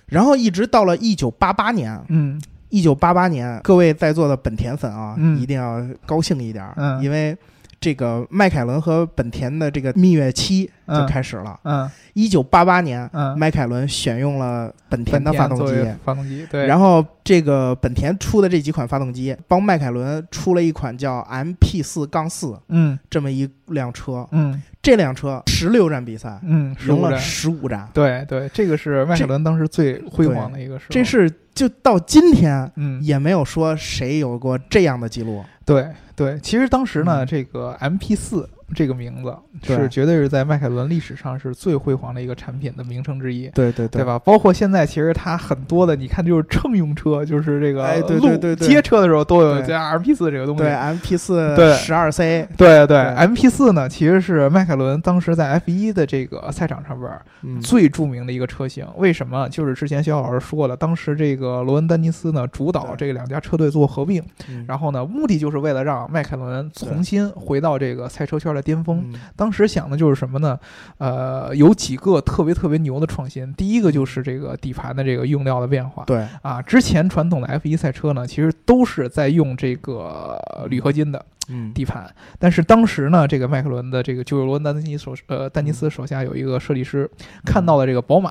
[0.08, 2.40] 然后一直到了一九八八年，嗯。
[2.68, 5.40] 一九八八年，各位在座的本田粉啊，嗯。
[5.40, 7.02] 一定要高兴一点儿，嗯。
[7.02, 7.36] 因为
[7.80, 11.08] 这个迈凯伦和本田的这个蜜月期就嗯。
[11.08, 11.60] 开始了。
[11.64, 11.90] 嗯。
[12.14, 23.00] 一九八八年，嗯，迈凯伦选用了本田的发动机，发动机对，然后这个本田出的这几款发动机，帮迈凯伦出了一款叫 MP 四杠四嗯。
[23.10, 24.28] 这么一辆车。
[24.32, 24.62] 嗯。
[24.82, 27.20] 这辆车十六站比赛，嗯，赢了15站。
[27.20, 35.44] 十五站，对对，这个是迈凯伦当时最辉煌的一个时候，这是就到今天嗯也没有说谁有过这样的记录。
[35.66, 43.48] 对对，其实当时呢，嗯这个 MP 四这个名字对是绝对是在迈凯伦历史上是最辉煌的一个产品的名称之一。
[43.50, 44.00] 对对对？
[44.02, 44.18] 对吧？
[44.20, 50.64] 包括现在，其实它很多的，你看就是乘用车，就是这个哎对路对对对街车的时候都有对加 MP 四这个东西。
[50.64, 58.86] 对，MP 四对十二 C，对对对，MP 四呢，其实是迈凯伦当时在 F 一的这个赛场上边最著名的一个车型。
[58.98, 59.48] 为什么？
[59.50, 69.04] 就是之前肖老师说了，当时这个罗恩丹尼斯呢主导这两家车队做合并，嗯然后呢，目的就是为了让迈凯伦重新回到这个赛车圈的巅峰。
[69.14, 70.60] 嗯当时想的就是什么呢？
[70.98, 73.54] 呃，有几个特别特别牛的创新。
[73.54, 76.04] 第一个就是这个底盘的这个用料的变化。
[76.06, 80.38] 对，啊，之前传统的 F1 赛车呢，其实都是在用这个
[80.70, 87.10] 铝合金的嗯，底盘，但是当时呢，这个迈克伦的这个就是罗恩丹尼斯手呃丹尼斯手下有一个设计师
[87.46, 88.30] 看到了这个宝马，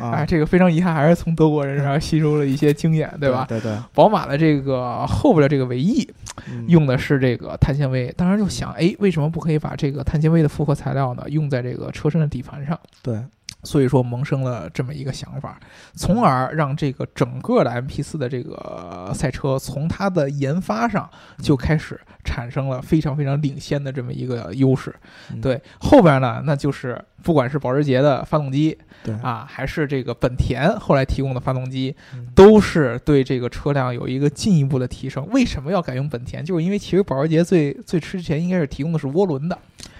[0.00, 3.46] 啊哎，，这个非常遗憾，还是从德国人 身上吸收了一些经验，对吧？
[3.48, 6.27] 对对，宝马的这个后边的这个尾翼嗯
[6.66, 12.78] 用的是这个碳纤维，当时就想，哎，为什么不可以把这个碳纤维的复合材料呢用在这个车身的底盘上？
[13.02, 13.20] 对，
[13.64, 15.58] 所以说萌生了这么一个想法，
[15.94, 21.08] 从而让这个整个的 MP 四的这个赛车从它的研发上
[21.42, 24.94] 就开始产生了非常非常领先的这么一个优势。
[25.32, 35.26] 嗯对，后边呢，那就是不管是保时捷的发动机对，啊，还是这个本田后来提供的发动机，嗯都是对这个车辆有一个进一步的提升。
[35.30, 36.44] 为什么要改用本田？
[36.44, 39.58] 就是因为其实保时捷最最之前应该是提供的是涡轮的，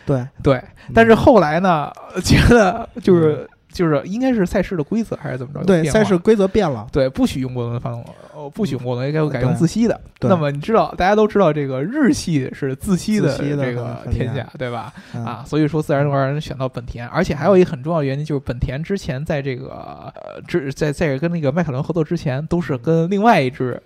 [0.09, 5.63] 对，对，但是后来呢，呃觉得就是就是应该是赛事的规则还是怎么着？
[5.65, 8.03] 对赛事规则变了，对不许用涡轮发动，
[8.35, 10.01] 哦，不许用涡轮，应该改用自吸的。
[10.19, 14.93] 对那么你知道，大家都知道这个日系是自吸的这个天下，对吧？
[15.15, 19.69] 嗯啊，所以说自然而然选到本田，而且还有一个很重要的原因就是本田之前在这个
[20.15, 23.83] 呃之在在跟那个迈凯伦合作之前，都是跟另外一支嗯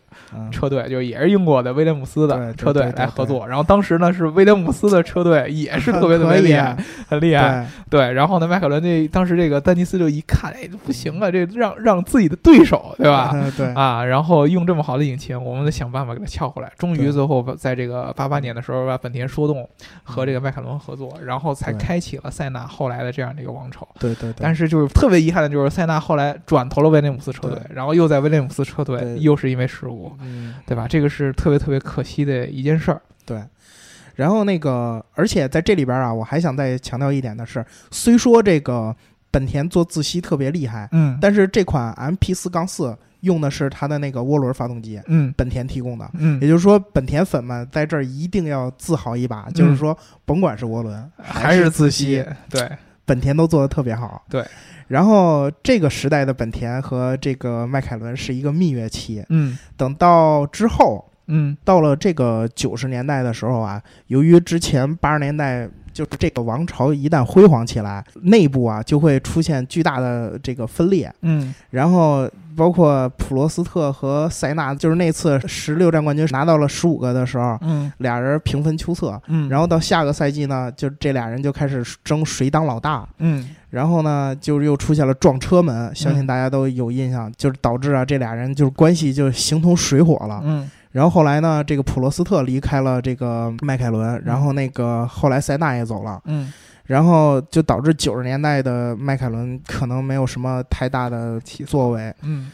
[0.51, 3.46] 车队，就是也是英国的威廉姆斯的车队来合作。
[3.46, 6.77] 然后当时呢是威廉姆斯的车队也是特别特别厉害，
[7.09, 7.66] 很厉害。
[7.88, 13.35] 对，对，然后呢，迈凯伦这当时这个丹尼斯就一看，哎，不行啊，这让让自己的对手，对吧？
[13.75, 16.72] 啊，然后用这么好的引擎，我们得想办法给它撬回来。
[16.79, 19.68] 终于最后在这个八八年的时候，把本田说动
[20.03, 23.87] 和这个迈凯伦合作，然后才开启了塞纳后来的这样的一个王朝。
[23.98, 30.88] 对对对，但是就是特别遗憾的就是塞纳后来转投了威廉姆斯车队，然后又在威廉姆斯车队又是因为事故，嗯，对吧？
[30.88, 33.02] 这个是特别特别可惜的一件事儿。
[33.26, 33.42] 对。
[34.14, 38.94] 然后那个，而且在这里边啊，我还想再强调一点的是，虽说这个
[39.30, 46.10] 本田做自吸特别厉害，嗯但是这款 MP 四杠四用的是它的那个涡轮发动机，嗯本田提供的。
[46.18, 52.70] 嗯也，就是说，本田粉们在这儿一定要自豪一把，就是说，甭管是涡轮还是自吸吸，，对
[53.04, 54.24] 本田都做的特别好。
[54.28, 54.44] 对。
[54.88, 79.20] 然后这个时代的本田和这个迈凯伦是一个蜜月期，嗯等到之后嗯到了这个九十年代的时候啊，由于之前八十年代就是这个王朝一旦辉煌起来，内部啊就会出现巨大的这个分裂，嗯然后包括普罗斯特和塞纳，就是那次十六战冠军拿到了十五个的时候，嗯俩人平分秋色。
[79.28, 83.09] 嗯，然后到下个赛季呢，就这俩人就开始争谁当老大。
[83.18, 90.42] 嗯然后呢，就是又出现了撞车门，相信大家都有印象，就是导致啊这俩人就是关系就形同水火了。
[90.44, 96.52] 嗯然后后来呢，这个普罗斯特离开了这个迈凯伦，然后那个后来塞纳也走了，嗯。
[96.85, 102.14] 然后就导致九十年代的迈凯伦可能没有什么太大的起作为。
[102.22, 102.50] 嗯。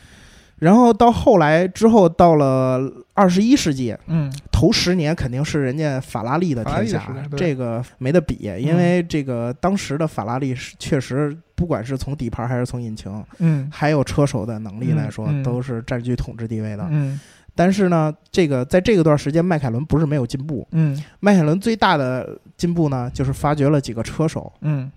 [0.58, 2.80] 然后到后来之后，到了
[3.14, 4.32] 二十一世纪，嗯。
[4.52, 7.02] 头十年肯定是人家法拉利的天下
[7.36, 13.68] 这个没得比，因为这个当时的法拉利是确实，不管是从底盘还是从引擎，嗯。
[13.72, 16.86] 还有车手的能力来说，都是占据统治地位的。
[16.90, 17.18] 嗯
[17.58, 20.96] 但是呢，这个在这个段时间，迈凯伦不是没有进步，嗯。
[21.18, 24.88] 迈凯伦最大的进步呢，就是发掘了几个车手，嗯。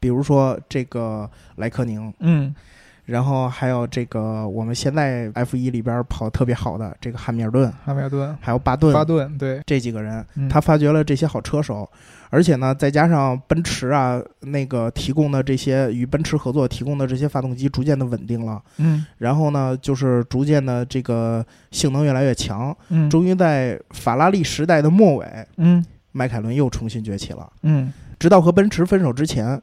[0.00, 2.54] 比如说这个莱科宁，嗯
[3.04, 11.88] 然后还有这个我们现在 F 一里边跑特别好的这个汉密尔顿，汉密尔顿、还有巴顿，巴顿，对，这几个人，嗯他发掘了这些好车手，
[12.30, 27.52] 而且呢，再加上奔驰啊那个提供的这些与奔驰合作提供的这些发动机逐渐的稳定了，嗯然后呢，就是逐渐的这个性能越来越强，嗯终于在法拉利时代的末尾，嗯迈凯伦又重新崛起了。
[27.62, 29.60] 嗯直到和奔驰分手之前，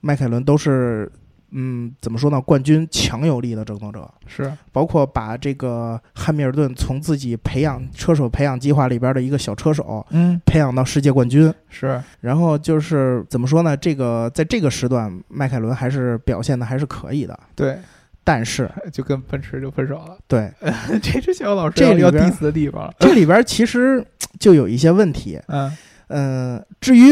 [0.00, 1.10] 迈凯伦都是
[1.50, 4.10] 嗯怎么说呢，冠军强有力的争夺者。
[4.26, 13.76] 是，包括把这个汉密尔顿从自己培养车手培养计划里边的一个小车手嗯培养到世界冠军，是，然后就是怎么说呢？
[13.76, 17.38] 这个在这个时段，迈凯伦还是表现的还是可以的。
[17.54, 17.78] 对，
[18.24, 20.52] 但是，就跟奔驰就分手了，对
[21.00, 24.04] 这是小老师这里要 diss 的地方，这里边其实
[24.40, 25.40] 就有一些问题。
[25.46, 25.70] 嗯
[26.08, 27.10] 嗯、至于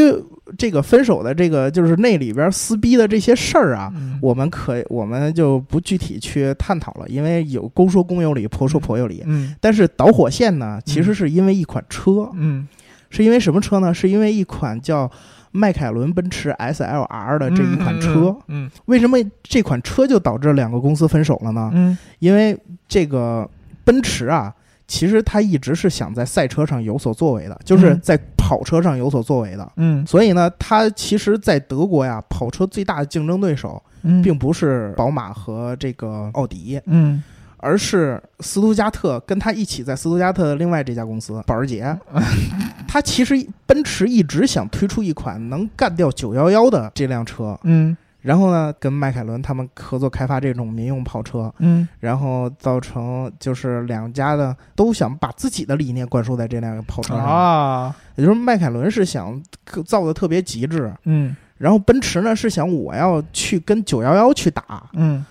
[0.57, 9.23] 这个分手的这个就是那里边撕逼的这些事儿啊，嗯我们可我们就不具体去探讨了，因为有公说公有理，婆说婆有理。
[9.27, 12.69] 嗯但是导火线呢，其实是因为一款车，嗯
[13.11, 13.93] 是因为什么车呢？
[13.95, 15.11] 是因为一款叫
[15.51, 18.37] 迈凯伦奔驰 SLR 的这一款车。
[18.49, 21.71] 嗯为什么这款车就导致两个公司分手了呢？
[21.73, 23.49] 嗯因为这个
[23.85, 24.55] 奔驰啊，
[24.87, 29.73] 其实它一直是想在赛车上有所作为的，就是嗯在跑车上有所作为的。
[29.77, 30.07] 嗯。
[30.07, 37.23] 所以呢，它其实，在德国呀，跑车最大的竞争对手嗯，并不是宝马和这个奥迪，嗯。
[37.57, 41.99] 而是斯图加特跟他一起在斯图加特的另外这家公司保时捷。
[42.87, 51.87] 他其实奔驰一直想推出一款能干掉九幺幺的这辆车，嗯然后呢，跟迈凯伦他们合作开发这种民用跑车，嗯。
[52.01, 59.39] 然后造成就是两家的都想把自己的理念灌输在这辆跑车上，啊，也就是迈凯伦是想
[59.85, 61.37] 造的特别极致，嗯。
[61.59, 65.23] 然后奔驰呢是想我要去跟911去打，嗯。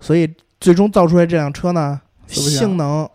[0.00, 3.08] 所以最终造出来这辆车呢，性能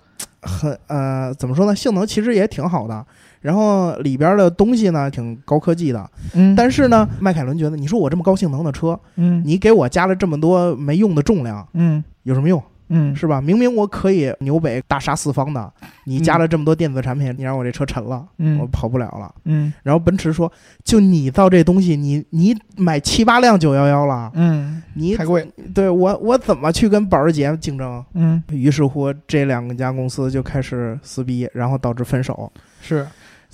[0.43, 1.75] 很呃怎么说呢？
[1.75, 3.05] 性能其实也挺好的，
[3.45, 12.59] 然后里边的东西呢挺高科技的，嗯，但是呢，迈凯伦觉得你说我这么高性能的车，嗯你给我加了这么多没用的重量，嗯有什么用？
[12.87, 13.39] 嗯是吧？
[13.39, 15.71] 明明我可以纽北大杀四方的，
[16.05, 19.31] 你加了这么多电子产品，你让我这车沉了，我嗯跑不了了。
[19.43, 20.51] 嗯然后奔驰说，
[20.83, 28.03] 就你造这东西，你你买七八辆九幺幺了，嗯，你太贵，对我我怎么去跟保时捷竞争？
[28.15, 32.51] 嗯于是乎，这两家公司就开始撕逼，然后导致分手。
[32.81, 33.05] 是。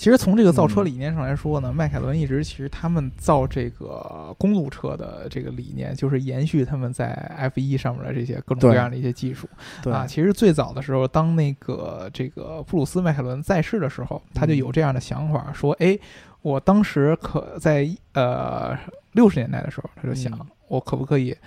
[0.02, 0.86] 其实从这个造车嗯。
[0.86, 9.48] 理念上来说呢，迈凯伦一直其实他们造这个公路车的这个理念，就是延续他们在 F 一上面的这些各种各样的一些技术。
[9.84, 10.08] 对，啊。
[10.08, 15.96] 其实最早的时候，当那个这个布鲁斯迈凯伦在世的时候，他就有这样的想法，说：“哎，
[16.42, 18.76] 我当时可在呃
[19.12, 21.38] 六十年代的时候，他就想嗯，我可不可以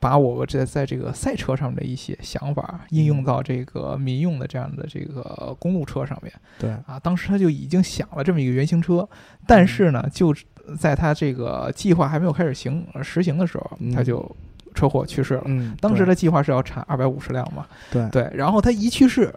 [0.00, 9.08] 把我这在这个赛车上面的一些想法应用到这个民用的这样的这个公路车上面。”对，啊，当时他就已经想了这么一个原型车，
[9.46, 10.34] 但是呢，就
[10.78, 13.92] 在他这个计划还没有开始行呃实行的时候，嗯。
[13.92, 14.24] 他就
[14.74, 15.42] 车祸去世了。
[15.44, 18.08] 嗯，当时的计划是要产二百五十辆嘛，对。
[18.08, 19.32] 对，然后他一去世，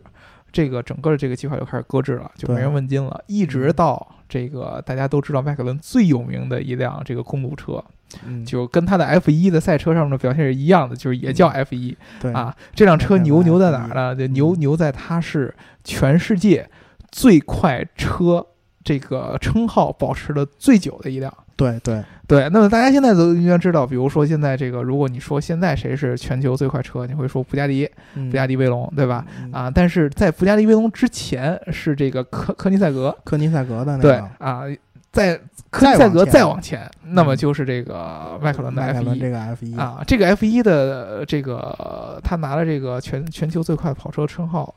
[0.55, 7.83] 这个整个的这个计划就开始搁置了，就没人问津了，一直嗯到这个大家都知道迈凯伦最有名的一辆这个公路车，
[8.25, 8.45] 嗯。
[8.45, 12.31] 就跟他的 F 一的赛车上面的表现是一样的，就是也叫 F 一、对。
[12.31, 12.55] 啊。
[12.73, 14.15] 这辆车牛牛在哪儿呢？
[14.15, 14.59] 就牛嗯。
[14.61, 16.69] 牛在它是全世界
[17.11, 18.47] 最快车
[18.81, 21.33] 这个称号保持的最久的一辆。
[21.57, 29.25] 对对，对，那么大家现在都应该知道，比如说现在这个，如果你说现在谁是全球最快车，你会说布加迪，布布加迪威龙，对吧？
[29.41, 29.51] 嗯。
[29.53, 34.63] 啊，但是在布加迪威龙之前是这个科科尼赛格，科尼赛格的那对啊，
[35.13, 35.39] 在
[35.69, 37.37] 科尼赛格再往前那么嗯。
[37.37, 44.75] 就是这个迈凯伦的 F 一这个 F 一，啊，这个 F 一的这个他拿了这个全全球最快跑车称号，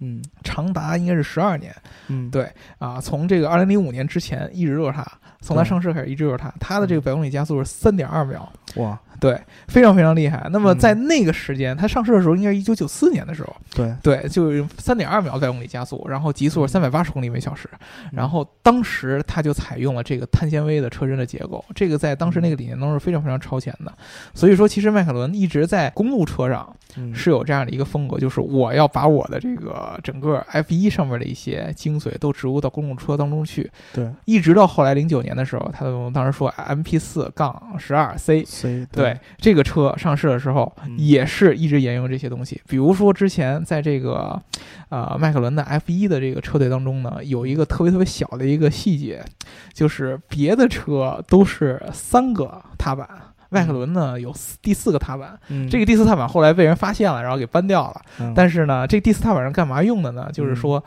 [0.00, 1.74] 嗯长达应该是十二年
[2.08, 5.06] 嗯，对啊，从这个二零零五年之前一直都是它，
[5.40, 10.48] 从它上市开始一直都是它，它的这个百公里加速是三点二秒，哇，对，非常非常厉害。
[10.50, 10.78] 那么嗯。
[10.78, 17.68] 在那个时间，它上市的时候应该是一九九四年的时候，对，对，就是三点二秒百公里加速，然后极速是三百八十公里每小时。
[18.04, 18.10] 嗯。
[18.12, 23.92] 然后当时它就采用了这个碳纤维的车身的结构，这个在当时那个理念中是非常非常超前的。
[24.34, 33.70] 所以说，其实迈凯伦一直在公路车上嗯是有这样的一个风格，就是我要把我的这个整个 F 一上面的一些精髓都植入到公路车当中去。
[33.92, 38.44] 对一直到后来零九年的时候，他们当时说 MP 四杠十二 C。
[38.92, 42.60] 对这个车上市的时候，嗯也是一直沿用这些东西。
[42.68, 44.40] 比如说之前在这个，
[44.88, 49.24] 呃，迈凯伦的 F 一的这个车队当中呢，有一个特别特别小的一个细节，
[49.72, 53.08] 就是别的车都是三个踏板，
[53.50, 55.38] 迈凯伦呢有四第四个踏板。
[55.48, 58.00] 嗯这个第四踏板后来被人发现了，然后给搬掉了。
[58.18, 60.30] 嗯但是呢，这个第四踏板是干嘛用的呢？
[60.32, 60.82] 就是说，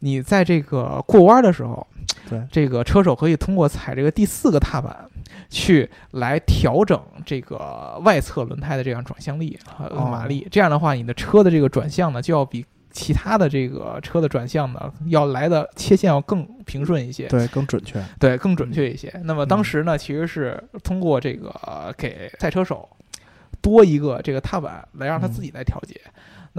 [0.00, 1.86] 你在这个过弯的时候，
[2.28, 4.96] 对这个车手可以通过踩这个第四个踏板，
[5.50, 10.46] 去来调整这个外侧轮胎的这样转向力和哦马力。
[10.50, 12.64] 这样的话，你的车的这个转向呢，就要比
[12.98, 17.28] 其他的这个车的转向呢，要来的切线要更平顺一些。
[17.28, 19.08] 对更准确，对，更准确一些。
[19.22, 22.88] 那么嗯当时呢，其实是通过这个呃给赛车手
[23.62, 25.94] 多一个这个踏板来让他自己来调节。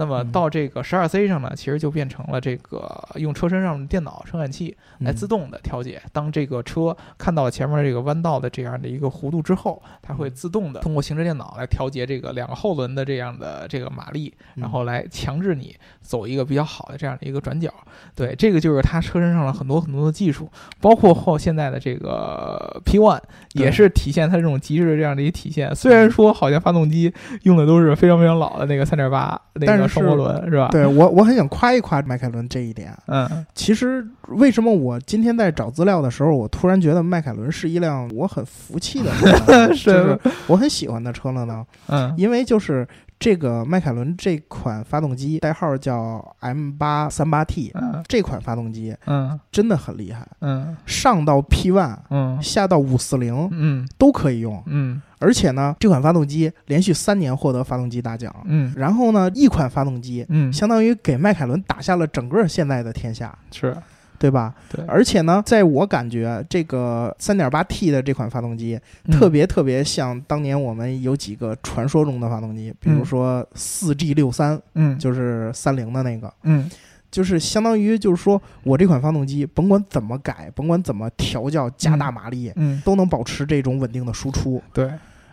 [0.00, 6.00] 那么嗯到这个十二 C 上呢，其实就变成了这个用车身上的电脑传感器来嗯自动的调节。
[6.10, 17.70] 当这个车看到了前面这个弯道的这样的一个弧度之后，它会自动的通过行车电脑来调节这个两个后轮的这样的这个马力，嗯然后来强制你走一个比较好的这样的一个转角。
[18.14, 23.20] 对，这个就是它车身上的很多很多的技术，包括后现在的这个 P One
[23.52, 25.76] 也是体现它这种极致的这样的一个体现。
[25.76, 30.68] 虽然说好像发动机用的都是非常非常老的那个三点八那但是个双涡轮是吧？
[30.70, 32.96] 对我我很想夸一夸迈凯伦这一点。
[33.06, 41.64] 嗯其实为什么我今天在找资料的时候，我突然觉得迈凯伦是一辆我很服气的车，是 就是我很喜欢的车了呢？
[41.88, 42.86] 嗯因为就是
[43.18, 54.62] 这个迈凯伦这款发动机代号叫 M 八三八 T，嗯这款发动机嗯真的很厉害，嗯上到 P One，嗯下到五四零嗯都可以用。
[54.66, 58.34] 嗯而且呢，这款发动机连续三年获得发动机大奖。
[58.46, 58.72] 嗯。
[58.76, 63.76] 然后呢，一款发动机嗯，相当于给迈凯伦打下了整个现在的天下，是。
[64.18, 64.54] 对吧？
[64.70, 69.18] 对，而且呢，在我感觉，这个 3.8T 的这款发动机嗯。
[69.18, 74.98] 特别特别像当年我们有几个传说中的发动机，比如嗯说 4G63，嗯。
[74.98, 76.70] 就是三菱的那个，嗯。
[77.10, 82.78] 就是相当于就是说我这款发动机甭管怎么改，甭管怎么调教加大马力，嗯。
[82.84, 84.62] 都能保持这种稳定的输出。
[84.74, 84.90] 对，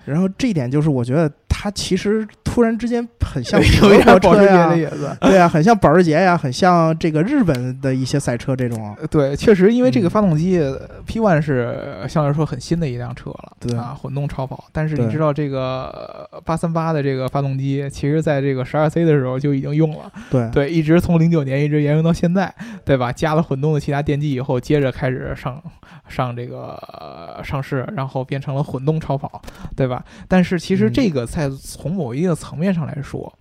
[0.08, 5.18] 然后这一点就是我觉得它其实突然之间很像 有一德国点保时捷的，意思。
[5.22, 8.96] 对啊，很像保时捷呀，很像这个日本的一些赛车这种。
[9.02, 10.62] 呃对，确实，因为这个嗯发动机、
[11.08, 14.66] P One 是相对来说很新的一辆车了，对啊，混动超跑。
[14.72, 22.54] 但是你知道这个八三八的这个发动机，其实在这个十二 C 的时候就已经用了，对对，一直从零九年一直沿用到现在，
[22.86, 23.12] 对吧？
[23.12, 25.60] 加了混动的其他电机以后，接着开始上
[26.08, 29.42] 上这个、呃上市，然后变成了混动超跑，
[29.76, 30.04] 对吧？
[30.28, 33.32] 但是其实嗯这个在从某一个层面上来说。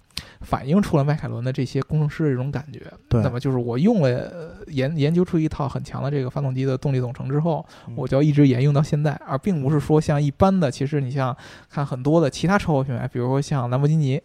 [0.42, 11.37] 反映出了迈凯伦的这些工程师的这种感觉，对那么就是我用了呃研研究出一套很强的这个发动机的动力总成之后，嗯我就要一直沿用到现在，而并不是说像一般的，其实你像
[11.69, 14.21] 看很多的其他车跑品牌，比如说像兰博基尼，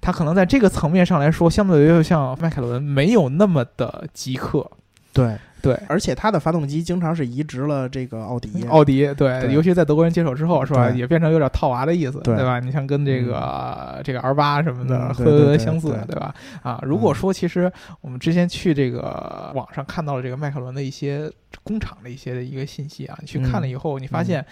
[0.00, 4.70] 它可能在这个层面上来说，相对于像迈凯伦没有那么的极客。
[5.12, 8.64] 对，对，而且它的发动机经常是移植了这个奥迪。
[8.68, 10.90] 奥迪对，对尤其在德国人接手之后，是吧？
[10.90, 12.60] 也变成有点套娃的意思，对吧？
[12.60, 16.34] 你像跟这个、这个 R 八什么的嗯对 hơi 微对对相似，对对吧？
[16.62, 21.30] 啊，如果说其实我们之前去这个网上看到了这个迈凯伦的一些
[21.62, 24.44] 工厂的一些的一个信息啊，你去看了以后，你发现。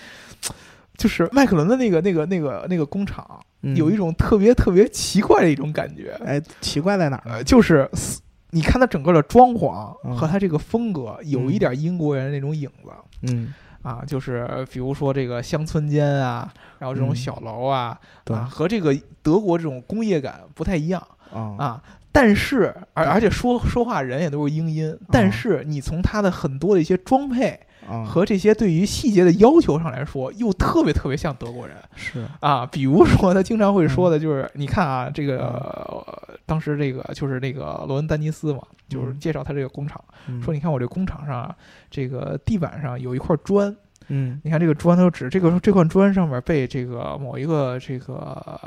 [0.97, 7.45] 就是迈凯伦的那个、那个、那个、那个工厂，嗯有一种特别特别奇怪的一种感觉，哎，奇怪在哪儿呢呃，？
[7.45, 8.19] 就是嘶
[8.57, 10.17] 你看它整个的装潢嗯。
[10.17, 12.91] 和它这个风格，有一点英国人那种影子。
[13.23, 17.17] 嗯，啊，就是比如说这个乡村间啊，然后这种嗯。
[17.17, 18.35] 小楼啊，对。
[18.35, 21.07] 啊，和这个德国这种工业感不太一样。
[21.33, 21.55] 啊。
[21.59, 21.83] 啊。
[22.11, 27.61] 但是，而而且说说话人也都是英音，但啊是你从它的很多的一些装配啊，
[28.07, 31.77] 和这些对于细节的要求上来说，又特别特别像德国人。
[31.95, 32.27] 是。
[32.41, 32.67] 啊。
[32.67, 34.13] 比如说，他经常会说嗯。
[34.13, 39.19] 的就是，你看啊，这个、呃当时这个就是那个罗恩丹尼斯嘛，就是嗯。
[39.19, 40.41] 介绍他这个工厂，嗯。
[40.43, 41.57] 说你看我这工厂上啊，
[41.91, 43.75] 这个地板上有一块砖。
[44.09, 44.41] 嗯。
[44.45, 48.15] 你看这个砖，它就指这个这块砖上面被这个某一个这个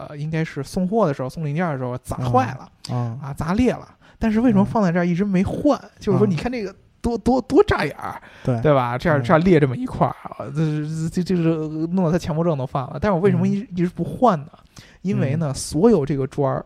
[0.10, 3.88] 呃应该是送货的时候送零件的时候砸坏了、啊啊，砸裂了。
[4.18, 4.66] 但是为什么嗯。
[4.66, 5.80] 放在这儿一直没换？
[6.00, 6.32] 就是说，嗯。
[6.32, 8.98] 你看这个多多多扎眼儿，对对吧？
[8.98, 11.44] 这样嗯这样裂这么一块儿啊，这这这这是
[11.88, 12.98] 弄得他强迫症都犯了。
[13.02, 14.52] 但是我为什么一一直不换呢？
[15.02, 16.66] 因为呢，所有这个砖儿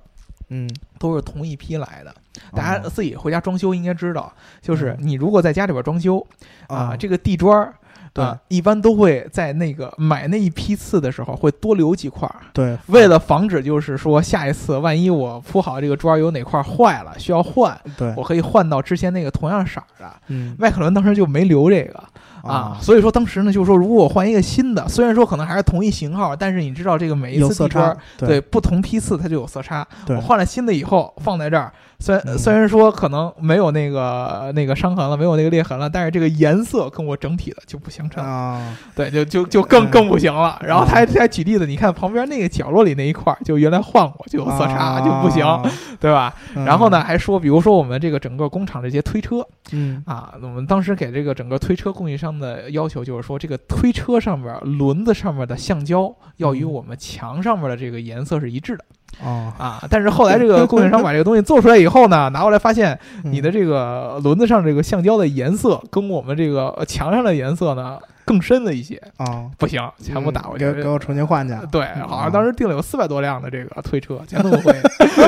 [0.50, 0.70] 嗯，
[1.00, 2.14] 都是同一批来的。
[2.52, 6.20] 大家哦自己回家装修应该知道，就是嗯你如果在家里边装修
[6.68, 7.74] 啊，哦这个地砖儿。
[8.14, 8.24] 对。
[8.24, 20.12] 啊，一般都会在那个买那一批次的时候会多留几块儿，对，为了防止就是说下一次万一我铺好这个砖儿有哪块儿坏了需要换，对，我可以换到之前那个同样色儿的。
[20.28, 20.56] 嗯。
[20.60, 22.04] 迈凯伦当时就没留这个。
[22.44, 29.88] 啊，所以说当时呢就是说，如果我换一个新的，虽然说可能还是同一型号，但是你知道这个每一次地砖差，对不同批次它就有色差。
[30.06, 31.72] 对我换了新的以后放在这儿，
[32.04, 40.62] 虽虽然说可能没有那个那个伤痕了，没有那个裂痕了，但是这个颜色跟我整体的就不相称，啊，对，就就就更嗯更不行了。
[40.66, 45.64] 然后他还他还举例子，你看旁边那个角落里那一块儿，就原来换过就有色差，就不行，啊
[45.98, 46.36] 对吧？
[46.58, 49.38] 嗯然后呢，还说，比如说我们这个整个工厂这些推车
[49.72, 58.84] 嗯啊，我们当时给这个整个推车供应商的要求就是说，这个推车上面轮子上面的橡胶要与嗯我们墙上面的这个颜色是一致的。
[59.22, 63.34] 哦，啊，但是后来这个供应商把这个东西做出来以后呢，拿过来发现嗯。
[63.34, 70.66] 你的这个轮子上这个橡胶的颜色跟我们这个呃墙上的颜色呢更深的一些，啊，不行，全部打回去。
[70.74, 74.74] 给给我重新换去，对，好像当时订了有四百多辆的这个推车， 全都会，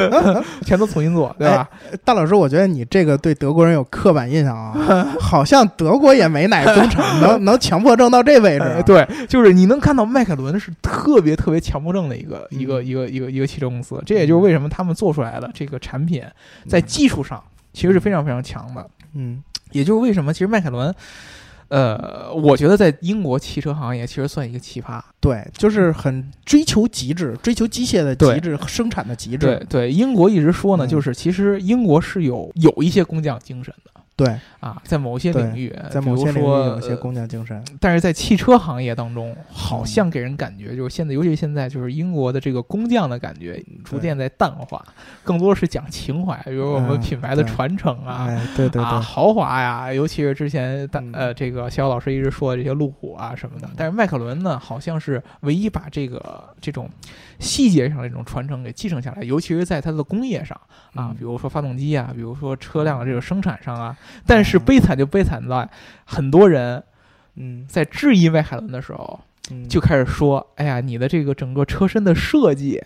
[0.66, 1.70] 全都重新做，对吧？
[2.04, 16.24] 大老师，我觉得你这个对德国人有刻板印象啊，好像德国也没哪个工厂 能能强迫症到这位置对，就是你能看到迈凯伦是特别特别强迫症的一个一个嗯一个一个一个汽车公司，这也就是为什么他们做出来的这个产品
[16.68, 17.42] 在技术上
[17.74, 18.88] 其实是非常非常强的。
[19.14, 19.44] 嗯。
[19.72, 20.94] 也就是为什么其实迈凯伦，
[21.70, 25.02] 呃，我觉得在英国汽车行业其实算一个奇葩。
[25.20, 29.38] 对，就是很追求极致，追求机械的极致，生产的极致。
[29.38, 37.62] 对对，英国一直说呢，嗯就是其实英国是有有一些工匠精神的对，啊，在某些领域，在某些领域有些呃工匠精神。
[37.82, 44.82] 但是在汽车行业当中，好嗯像给人感觉就是现在，尤其现在，就是英国的这个工匠的感觉逐渐在淡化，
[45.24, 48.28] 更多是讲情怀，比如我们嗯品牌的传承啊。
[48.30, 56.90] 哎，对对啊，对，豪华呀，尤其是之前大嗯呃，这个肖老师一直说的这些路虎啊什么的，但是迈凯伦呢，好像是唯一把这个这种
[57.40, 60.60] 细节上的这种传承给继承下来，尤其是在它的工业上
[60.94, 63.98] 啊，嗯比如说发动机啊，比如说车辆的这个生产上啊。
[64.26, 65.70] 但是悲惨就悲惨在
[66.06, 66.84] 很多人
[67.36, 69.20] 嗯在质疑迈凯伦的时候，
[69.52, 72.82] 嗯就开始说：“哎呀，你的这个整个车身的设计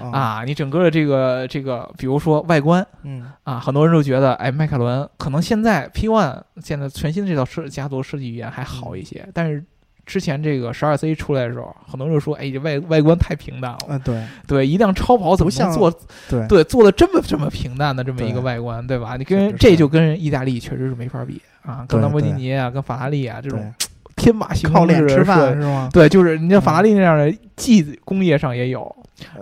[0.00, 9.64] 啊啊，你整个的这个这个，比如说外观。”嗯啊，很多人都觉得，哎，迈凯伦可能现在 P One 现在全新的这套设家族设计语言还好一些，但是
[10.06, 13.94] 之前这个十二 C 出来的时候，很多人就说，哎，这外外观太平淡了。
[13.94, 14.22] 啊对。
[14.46, 15.92] 对，一辆超跑怎么像能做
[16.30, 16.46] 对。
[16.46, 19.16] 对做的这么这么平淡的这么一个外观，对吧？
[19.16, 23.74] 你跟这就跟意大利确实是没法比啊，跟兰博基尼啊，跟法拉利啊这种，
[24.14, 25.90] 天马行空的设饭是吗？
[25.92, 28.94] 对，就是你像法拉利那样的，技工业上也有，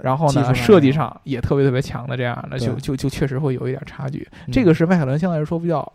[0.02, 4.26] 然后呢，设计上也特别特别强的这样的，就就就确实会有一点差距。
[4.46, 4.52] 嗯。
[4.52, 5.92] 这个是迈凯伦相对来说比较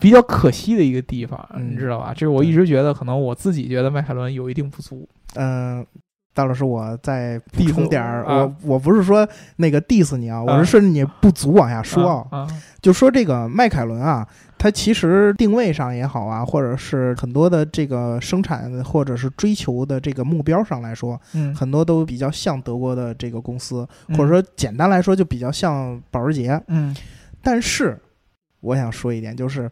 [0.00, 2.12] 比较可惜的一个地方，嗯你知道吧？
[2.14, 5.08] 这是我一直觉得，可能我自己觉得迈凯伦有一定不足。
[5.34, 5.84] 嗯，
[6.34, 9.26] 大老师，我再补充点儿，我啊我我不是说
[9.56, 12.48] 那个 diss 你啊，我啊是顺着你不足往下说啊，啊，
[12.82, 14.26] 就说这个迈凯伦啊，
[14.58, 26.60] 它其实定位上也好啊，或者是很多的这个生产或者是追求的这个目标上来说，嗯，很多都比较像德国的这个公司，嗯或者说简单来说就比较像保时捷。
[26.66, 26.94] 嗯
[27.46, 28.00] 但是
[28.64, 29.70] 我想说一点，就是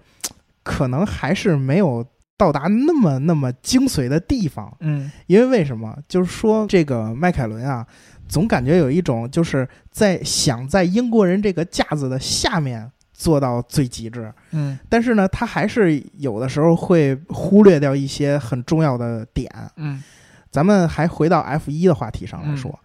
[0.63, 4.73] 可能还是没有到达那么那么精髓的地方。
[4.81, 5.97] 嗯因为为什么？
[6.07, 7.87] 就是说这个迈凯伦啊，
[8.29, 19.51] 总感觉有一种就是在想在英国人这个架子的下面做到最极致，嗯但是呢，他还是有的时候会忽略掉一些很重要的点。
[19.77, 20.03] 嗯
[20.51, 22.79] 咱们还回到 F 一的话题上来说，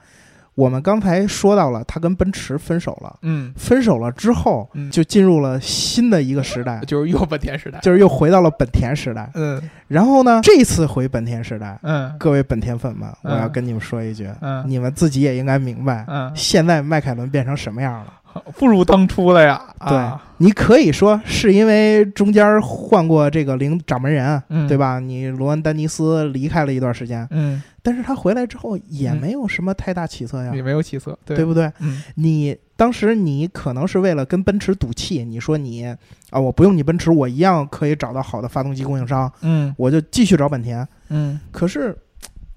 [0.57, 4.89] 我们刚才说到了他跟奔驰分手了，嗯，分手了之后嗯。
[4.89, 7.77] 就进入了新的一个时代，就是又本田时代。
[7.83, 9.29] 就是又回到了本田时代。
[9.35, 9.61] 嗯。
[9.87, 12.11] 然后呢，这次回本田时代，嗯。
[12.17, 14.63] 各位本田粉们，我嗯要跟你们说一句，嗯。
[14.65, 18.13] 你们自己也应该明白，嗯，现在迈凯伦变成什么样了。
[18.57, 19.61] 不如当初了呀。
[19.77, 24.67] 啊，你可以说是因为中间换过这个领掌门人，嗯。
[24.67, 24.99] 对吧？
[24.99, 31.71] 你罗恩·丹尼斯离开了一段时间，嗯，但是他回来之后也嗯没有什么太大起色呀，也没有起色，对对不对？
[31.79, 35.85] 嗯你当时你可能是为了跟奔驰赌气，你说你
[36.31, 40.85] 啊，我不用你奔驰，我一样可以找到好的发动机供应商，嗯我就继续找本田。
[41.07, 41.97] 嗯可是，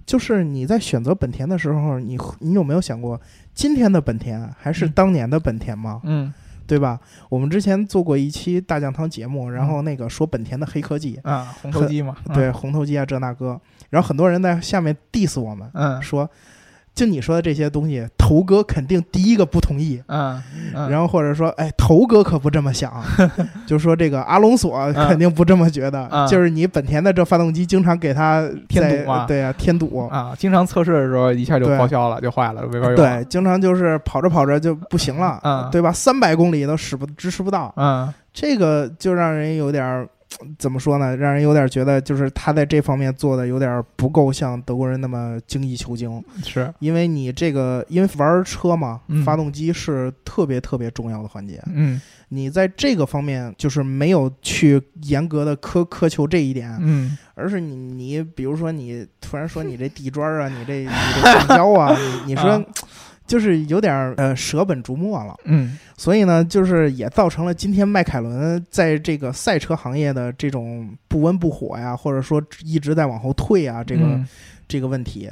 [0.04, 3.20] 就是你在选择本田的时候，你你有没有想过，
[3.54, 6.00] 今天的本田还是嗯当年的本田吗？
[6.02, 6.34] 嗯
[6.66, 7.00] 对吧？
[7.28, 13.60] 我们之前做过一期大酱汤节目，然后那个说本田的黑科技，啊，红头机嘛，嗯对，红头机啊这那个，
[13.90, 16.00] 然后很多人在下面 diss 我们，嗯。
[16.00, 16.28] 说
[16.92, 20.02] 就你说的这些东西，头哥肯定第一个不同意。
[20.08, 20.42] 嗯
[20.74, 22.92] 嗯，然后或者说，哎，头哥可不这么想，
[23.64, 32.96] 就说这个阿隆索肯定不这么觉得，嗯就是你本田的这发动机经常给他添堵嘛对啊，添堵，啊，经常测试的时候一下就报销了，就坏了，没法用。
[32.96, 35.68] 对，经常就是跑着跑着就不行了，嗯。
[35.70, 35.92] 对吧？
[35.92, 38.12] 三百公里都使不支持不到，嗯。
[38.32, 40.08] 这个就让人有点儿
[40.58, 41.16] 怎么说呢？
[41.16, 52.00] 让人有点觉得就是他在这方面做的有点不够像德国人那么精益求精，是，因为你这个因为玩车嘛，嗯发动机是特别特别重要的环节，嗯。
[52.32, 57.18] 你在这个方面就是没有去严格的苛苛求这一点，嗯。
[57.34, 62.64] 而是你你比如说你突然说你这地砖啊，你这你这橡胶啊，你你说啊
[63.30, 65.36] 就是有点儿呃舍本逐末了。
[65.44, 74.26] 嗯所以呢，就是也造成了今天迈凯伦在这个赛车行业的这种不温不火呀，或者说一直在往后退啊，这个、嗯
[74.66, 75.30] 这个问题。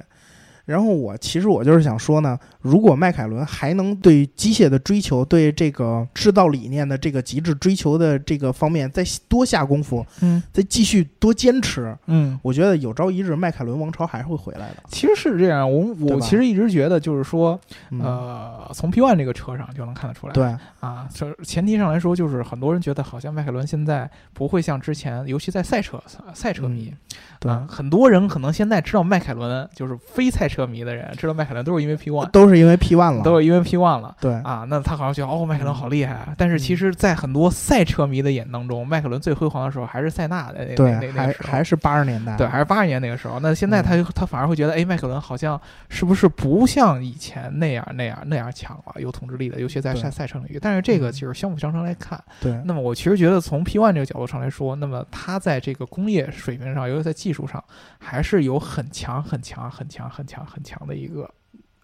[0.69, 10.43] 然后我其实我就是想说呢，如果迈凯伦还能对机械的追求、对这个制造理念的这个极致追求的这个方面再多下功夫，嗯。
[10.53, 14.83] 再继续多坚持，嗯，我觉得有朝一日迈凯伦王朝还是会回来的。
[14.89, 17.59] 其实是这样，我我其实一直觉得就是说，
[17.91, 20.45] 嗯、呃，从 P One 这个车上就能看得出来，对，
[20.81, 26.03] 啊，这前提上来说，就是很多人觉得好像迈凯伦现在不会像之前，尤其在赛车
[26.35, 26.93] 赛车迷，
[27.39, 33.23] 对，啊，很多人可能现在知道迈凯伦，就是非赛车迷的人知道迈凯伦都是因为 P One，都是因为 P One 了。
[33.23, 34.17] 都是因为 P One 了。
[34.21, 36.35] 对，啊，那他好像觉得哦，迈凯伦好厉害啊！
[36.37, 42.37] 但是嗯其实，在很多赛车迷的眼当中，迈凯伦最辉煌的时候还是塞纳的那对那那，时候还是八十年代。
[42.37, 43.39] 对，还是八十年那个时候。
[43.41, 50.59] 那现在他就他反而会觉得，哎，迈凯伦好像是不是不像以前那样那样那样强了，有统治力的，尤其在赛赛车领域。
[50.61, 52.23] 但是这个嗯就是相辅相成来看。
[52.41, 57.63] 对，那么我其实觉得从 P One 这个角度上来说，那么他在这个工业水平上，尤其在技术上，
[57.99, 61.29] 还是有很强、很强、很强、很强、很强的一个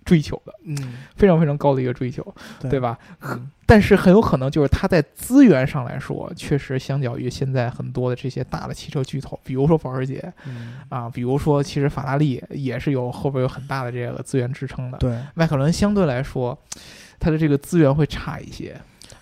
[0.04, 0.76] 追求的，嗯，
[1.16, 2.22] 非常非常高的一个追求，
[2.60, 2.98] 对对吧？
[3.22, 14.98] 嗯但是很有可能就是它在资源上来说，确实相较于现在很多的这些大的汽车巨头，比如说保时捷嗯，啊，比如说其实法拉利也是有后边有很大的这个资源支撑的。
[14.98, 16.56] 对，迈凯伦相对来说，
[17.18, 18.78] 它的这个资源会差一些，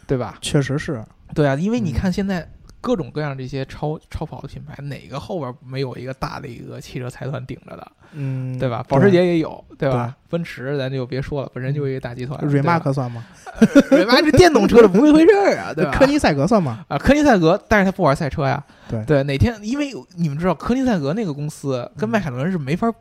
[0.08, 0.36] 对吧？
[0.40, 1.00] 确实是。
[1.32, 2.46] 对啊，因为你嗯看现在
[2.82, 8.84] 各种各样这些超超跑的品牌，哪个后边没有一个大的一个汽车财团顶着的，嗯，对吧？
[8.88, 10.08] 保时捷也有，对吧？
[10.08, 12.38] 对奔驰咱就别说了，本身就一个大集团。
[12.40, 13.24] Remark 算吗？
[13.90, 15.92] 瑞马是电动车的不是一回事儿啊，对吧？
[15.92, 16.84] 科尼赛格算吗？
[16.88, 18.62] 啊，科尼赛格，但是他不玩赛车呀。
[18.88, 22.92] 对对，哪天因为你们知道，科尼赛格那个公司跟嗯迈凯伦是没法，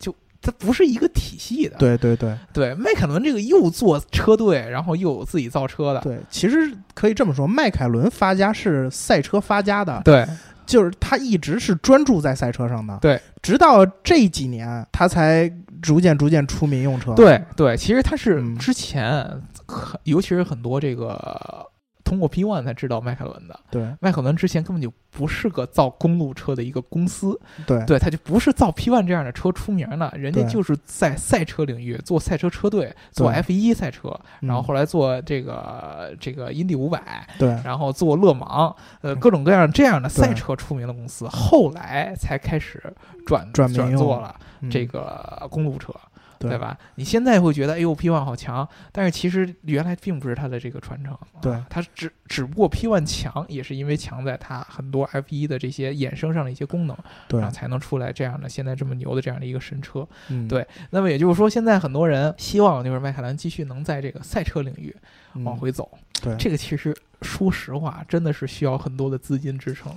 [0.00, 1.76] 就它不是一个体系的。
[1.78, 6.00] 对对对对，迈凯伦这个又做车队，然后又有自己造车的。
[6.00, 10.26] 对，其实可以这么说，迈凯伦发家是赛车发家的，对
[10.64, 12.98] 就是他一直是专注在赛车上的。
[13.00, 17.14] 对，直到这几年他才逐渐逐渐出民用车。
[17.14, 19.24] 对对，其实他是嗯之前，
[19.66, 21.66] 很尤其是很多这个
[22.08, 23.60] 通过 P One 才知道迈凯伦的。
[23.70, 23.86] 对。
[24.00, 27.84] 迈凯伦之前根本就不是个造公路车的一个公司，对。
[27.84, 34.08] 对，他就不是造 P One 这样的车出名的，人家就是在赛车领域做赛车车队，做 F 一赛车，
[34.40, 34.64] 然后嗯。
[34.64, 42.82] 后来做这个这个印第五百，对然后做勒芒，呃，各种各样这样的赛车出名的公司，后来才开始
[43.26, 44.70] 转转转做了嗯。
[44.70, 45.92] 这个公路车。
[45.92, 45.98] 对
[46.38, 46.78] 对吧？
[46.94, 51.16] 你现在会觉得，哎呦，P One 好强，但是其实原来并不是它的这个传承。
[51.40, 56.96] 对啊它只只不过 P One 强，也是因为强在它很多 F 一的这些衍生上的一些功能，
[57.28, 60.06] 对然后才能出来这样的现在这么牛的这样的一个神车。
[60.28, 64.94] 嗯对那么也就是说，现在很多人希望就是迈凯伦继续能在这个赛车领域
[65.34, 65.90] 嗯往回走。
[66.22, 69.90] 对这个其实说实话，真的是需要很多的资金支撑。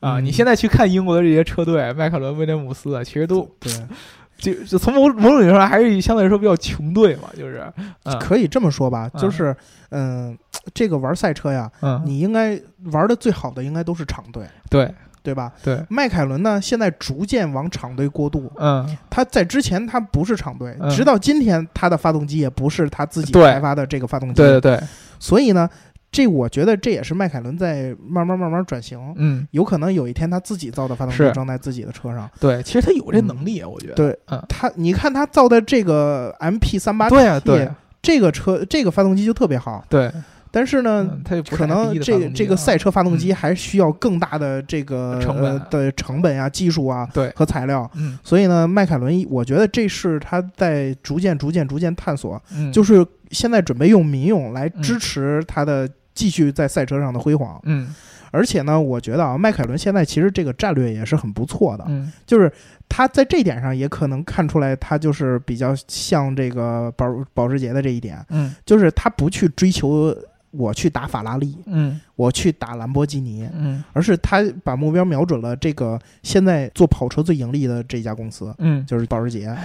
[0.00, 3.72] 啊，嗯你现在去看英国的这些车队，迈凯伦、威廉姆斯啊，其实都对，
[4.36, 7.64] 就就从某某种意义上还是相对来说比较穷队嘛，就是，
[8.04, 8.18] 嗯。
[8.18, 9.20] 可以这么说吧，嗯。
[9.20, 9.54] 就是
[9.90, 10.36] 嗯，
[10.72, 12.60] 这个玩赛车呀，嗯，你应该
[12.92, 14.92] 玩的最好的应该都是厂队，对。
[15.22, 15.50] 对吧？
[15.62, 18.52] 对，迈凯伦呢，现在逐渐往厂队过渡。
[18.56, 20.90] 嗯，他在之前他不是厂队，嗯。
[20.90, 24.34] 直到今天他的发动机也不是他自己开发的这个发动机。
[24.34, 24.80] 对对对，
[25.18, 25.66] 所以呢，
[26.14, 28.98] 这我觉得这也是迈凯伦在慢慢慢慢转型。
[29.16, 31.32] 嗯，有可能有一天他自己造的发动机是。
[31.32, 32.30] 装在自己的车上。
[32.38, 37.68] 对，其实他有这能力，我觉得，对嗯，他，你看他造的这个 MP 三八对啊，对。
[38.00, 40.12] 这个车这个发动机就特别好，对，
[40.50, 47.90] 但是呢，嗯，他也不可能这这个赛车发动机还需要更大的这个成本呃的成本啊、技术啊对，和材料。
[47.94, 48.18] 嗯。
[48.22, 57.60] 所以呢，迈凯伦，我觉得这是他在逐渐、逐渐、逐渐探索，嗯，就是是现在准备用民用来支持它的继续在赛车上的辉煌。
[57.64, 57.94] 嗯。
[58.30, 62.12] 而且呢，我觉得啊，迈凯伦现在其实这个战略也是很不错的，嗯。
[62.26, 62.52] 就是
[62.88, 68.52] 他在这点上也可能看出来，他就是比较像这个保保时捷的这一点，嗯。
[68.66, 70.12] 就是他不去追求
[70.50, 72.00] 我去打法拉利，嗯。
[72.16, 73.84] 我去打兰博基尼，嗯。
[73.92, 78.52] 而是他把目标瞄准了这个现在做跑车最盈利的这家公司。
[78.58, 78.84] 嗯。
[78.84, 79.56] 就是保时捷，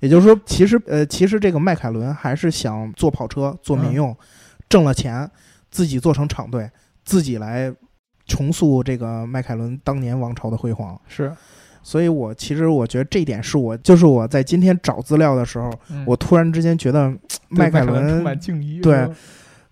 [0.00, 4.14] 也就是说，其实呃，其实这个迈凯伦还是想做跑车、做民用，
[4.68, 5.30] 挣了钱，
[5.72, 6.70] 自己做成厂队，
[7.04, 7.74] 自己来
[8.26, 10.96] 重塑这个迈凯伦当年王朝的辉煌。
[11.08, 11.32] 是，
[11.82, 16.04] 所以我其实我觉得这一点是我，就是我在今天找资料的时候，嗯。
[16.06, 19.08] 我突然之间觉得对迈凯充伦满敬意，对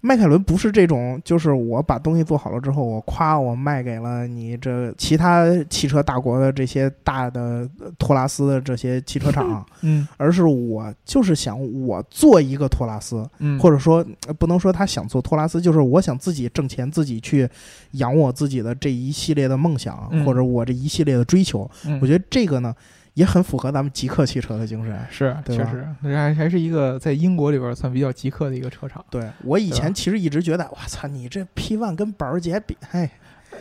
[0.02, 17.48] 迈凯伦不是这种，就是我把东西做好了之后，我夸我卖给了你这其他汽车大国的这些大的呃托拉斯的这些汽车厂， 嗯而是我就是想我做一个托拉斯，嗯，或者说呃不能说他想做托拉斯，就是我想自己挣钱，自己去
[17.92, 21.70] 养我自己的这一系列的梦想，嗯或者我这一系列的追求。
[21.84, 22.74] 嗯我觉得这个呢
[23.20, 24.98] 也很符合咱们极客汽车的精神。
[25.10, 33.10] 是，确实，那还还是一个在英国里边算比较极客的一个车厂，对我以前其实一直觉得，我操，你这 P One 跟保时捷比，嘿，呃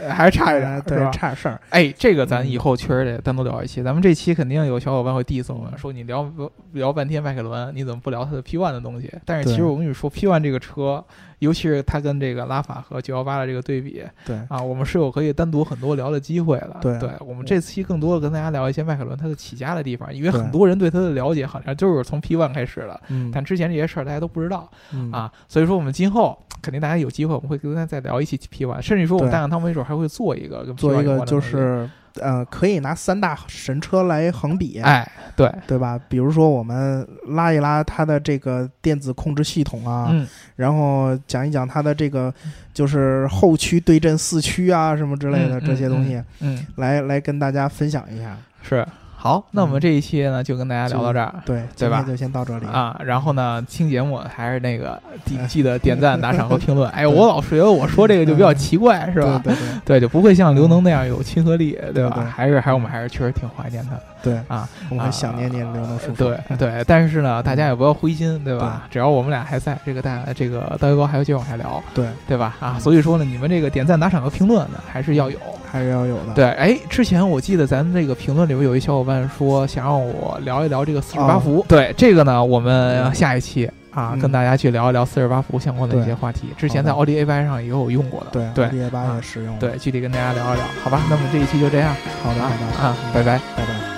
[0.07, 0.97] 还是差一点对，？
[1.11, 1.59] 差点事儿。
[1.69, 3.83] 哎，这个咱嗯以后确实得单独聊一期。
[3.83, 6.31] 咱们这期肯定有小伙伴会 diss 我们，说你聊
[6.73, 9.11] 聊半天迈凯伦，你怎么不聊它的 P One 的东西？
[9.25, 11.03] 但是其实我跟你说，P One 这个车，
[11.39, 16.77] 尤其是它跟这个拉法和九幺八的这个对比对啊，我们是有可以单独很多聊的机会的。
[16.81, 24.69] 对我们这期更多的跟大家聊一些迈凯伦它的起家的地方，因为很多人对它的了解好像就是从 P One 开始的，嗯但之前这些事儿大家都不知道。
[24.93, 31.89] 嗯啊，所以说我们今后肯定大家有机会，我们会跟大家再聊一期 P One，甚至说我们对大讲堂没准还会做一个跟做一个就是
[32.21, 35.99] 呃，可以拿三大神车来横比，哎，对，对吧？
[36.07, 42.31] 比如说我们拉一拉它的这个电子控制系统啊，嗯，然后讲一讲它的这个
[42.71, 48.37] 就是后驱对阵四驱啊什么之类的嗯这些东西，嗯，嗯来来跟大家分享一下。
[48.61, 48.85] 是
[49.21, 51.35] 好，那我们嗯这一期呢就跟大家聊到这儿。
[51.45, 52.65] 对，对吧就先到这里。
[52.65, 56.89] 啊，然后呢，听节目还是那个记记得点赞、打赏和评论。
[56.95, 59.41] 哎，我老是觉得我说这个就比较奇怪，是吧？
[59.43, 62.13] 对对对对，就不会像刘能那样有亲和力，对吧？
[62.15, 64.65] 对还是还是我们还是确实挺怀念他的对，啊。
[64.89, 66.23] 我们很想念念刘能叔叔。
[66.23, 68.87] 对对，但是呢，大家也不要灰心，对吧？
[68.89, 72.55] 只要我们俩还在，这个大这个大鱼哥还要继续往下聊，对，对吧？
[72.61, 75.37] 啊，所以说呢，你们这个点赞、打赏和评论呢，还是要有。
[75.71, 76.33] 还是要有的。
[76.33, 81.65] 对，哎，之前我记得咱这个评论里边有一小伙伴说想让我聊一聊这个四十八哦伏。
[81.67, 86.49] 对，这个呢，我们下一期啊，嗯跟大家去聊一聊四十八伏相关的一些话题。
[86.57, 88.27] 之前在好奥迪 A 八上也有用过的。
[88.31, 91.01] 对对，D 八也使用。，对，具体跟大家聊一聊，好吧？
[91.09, 91.93] 那么这一期就这样
[92.23, 93.39] 好的好的，啊，拜拜。
[93.55, 93.88] 拜拜。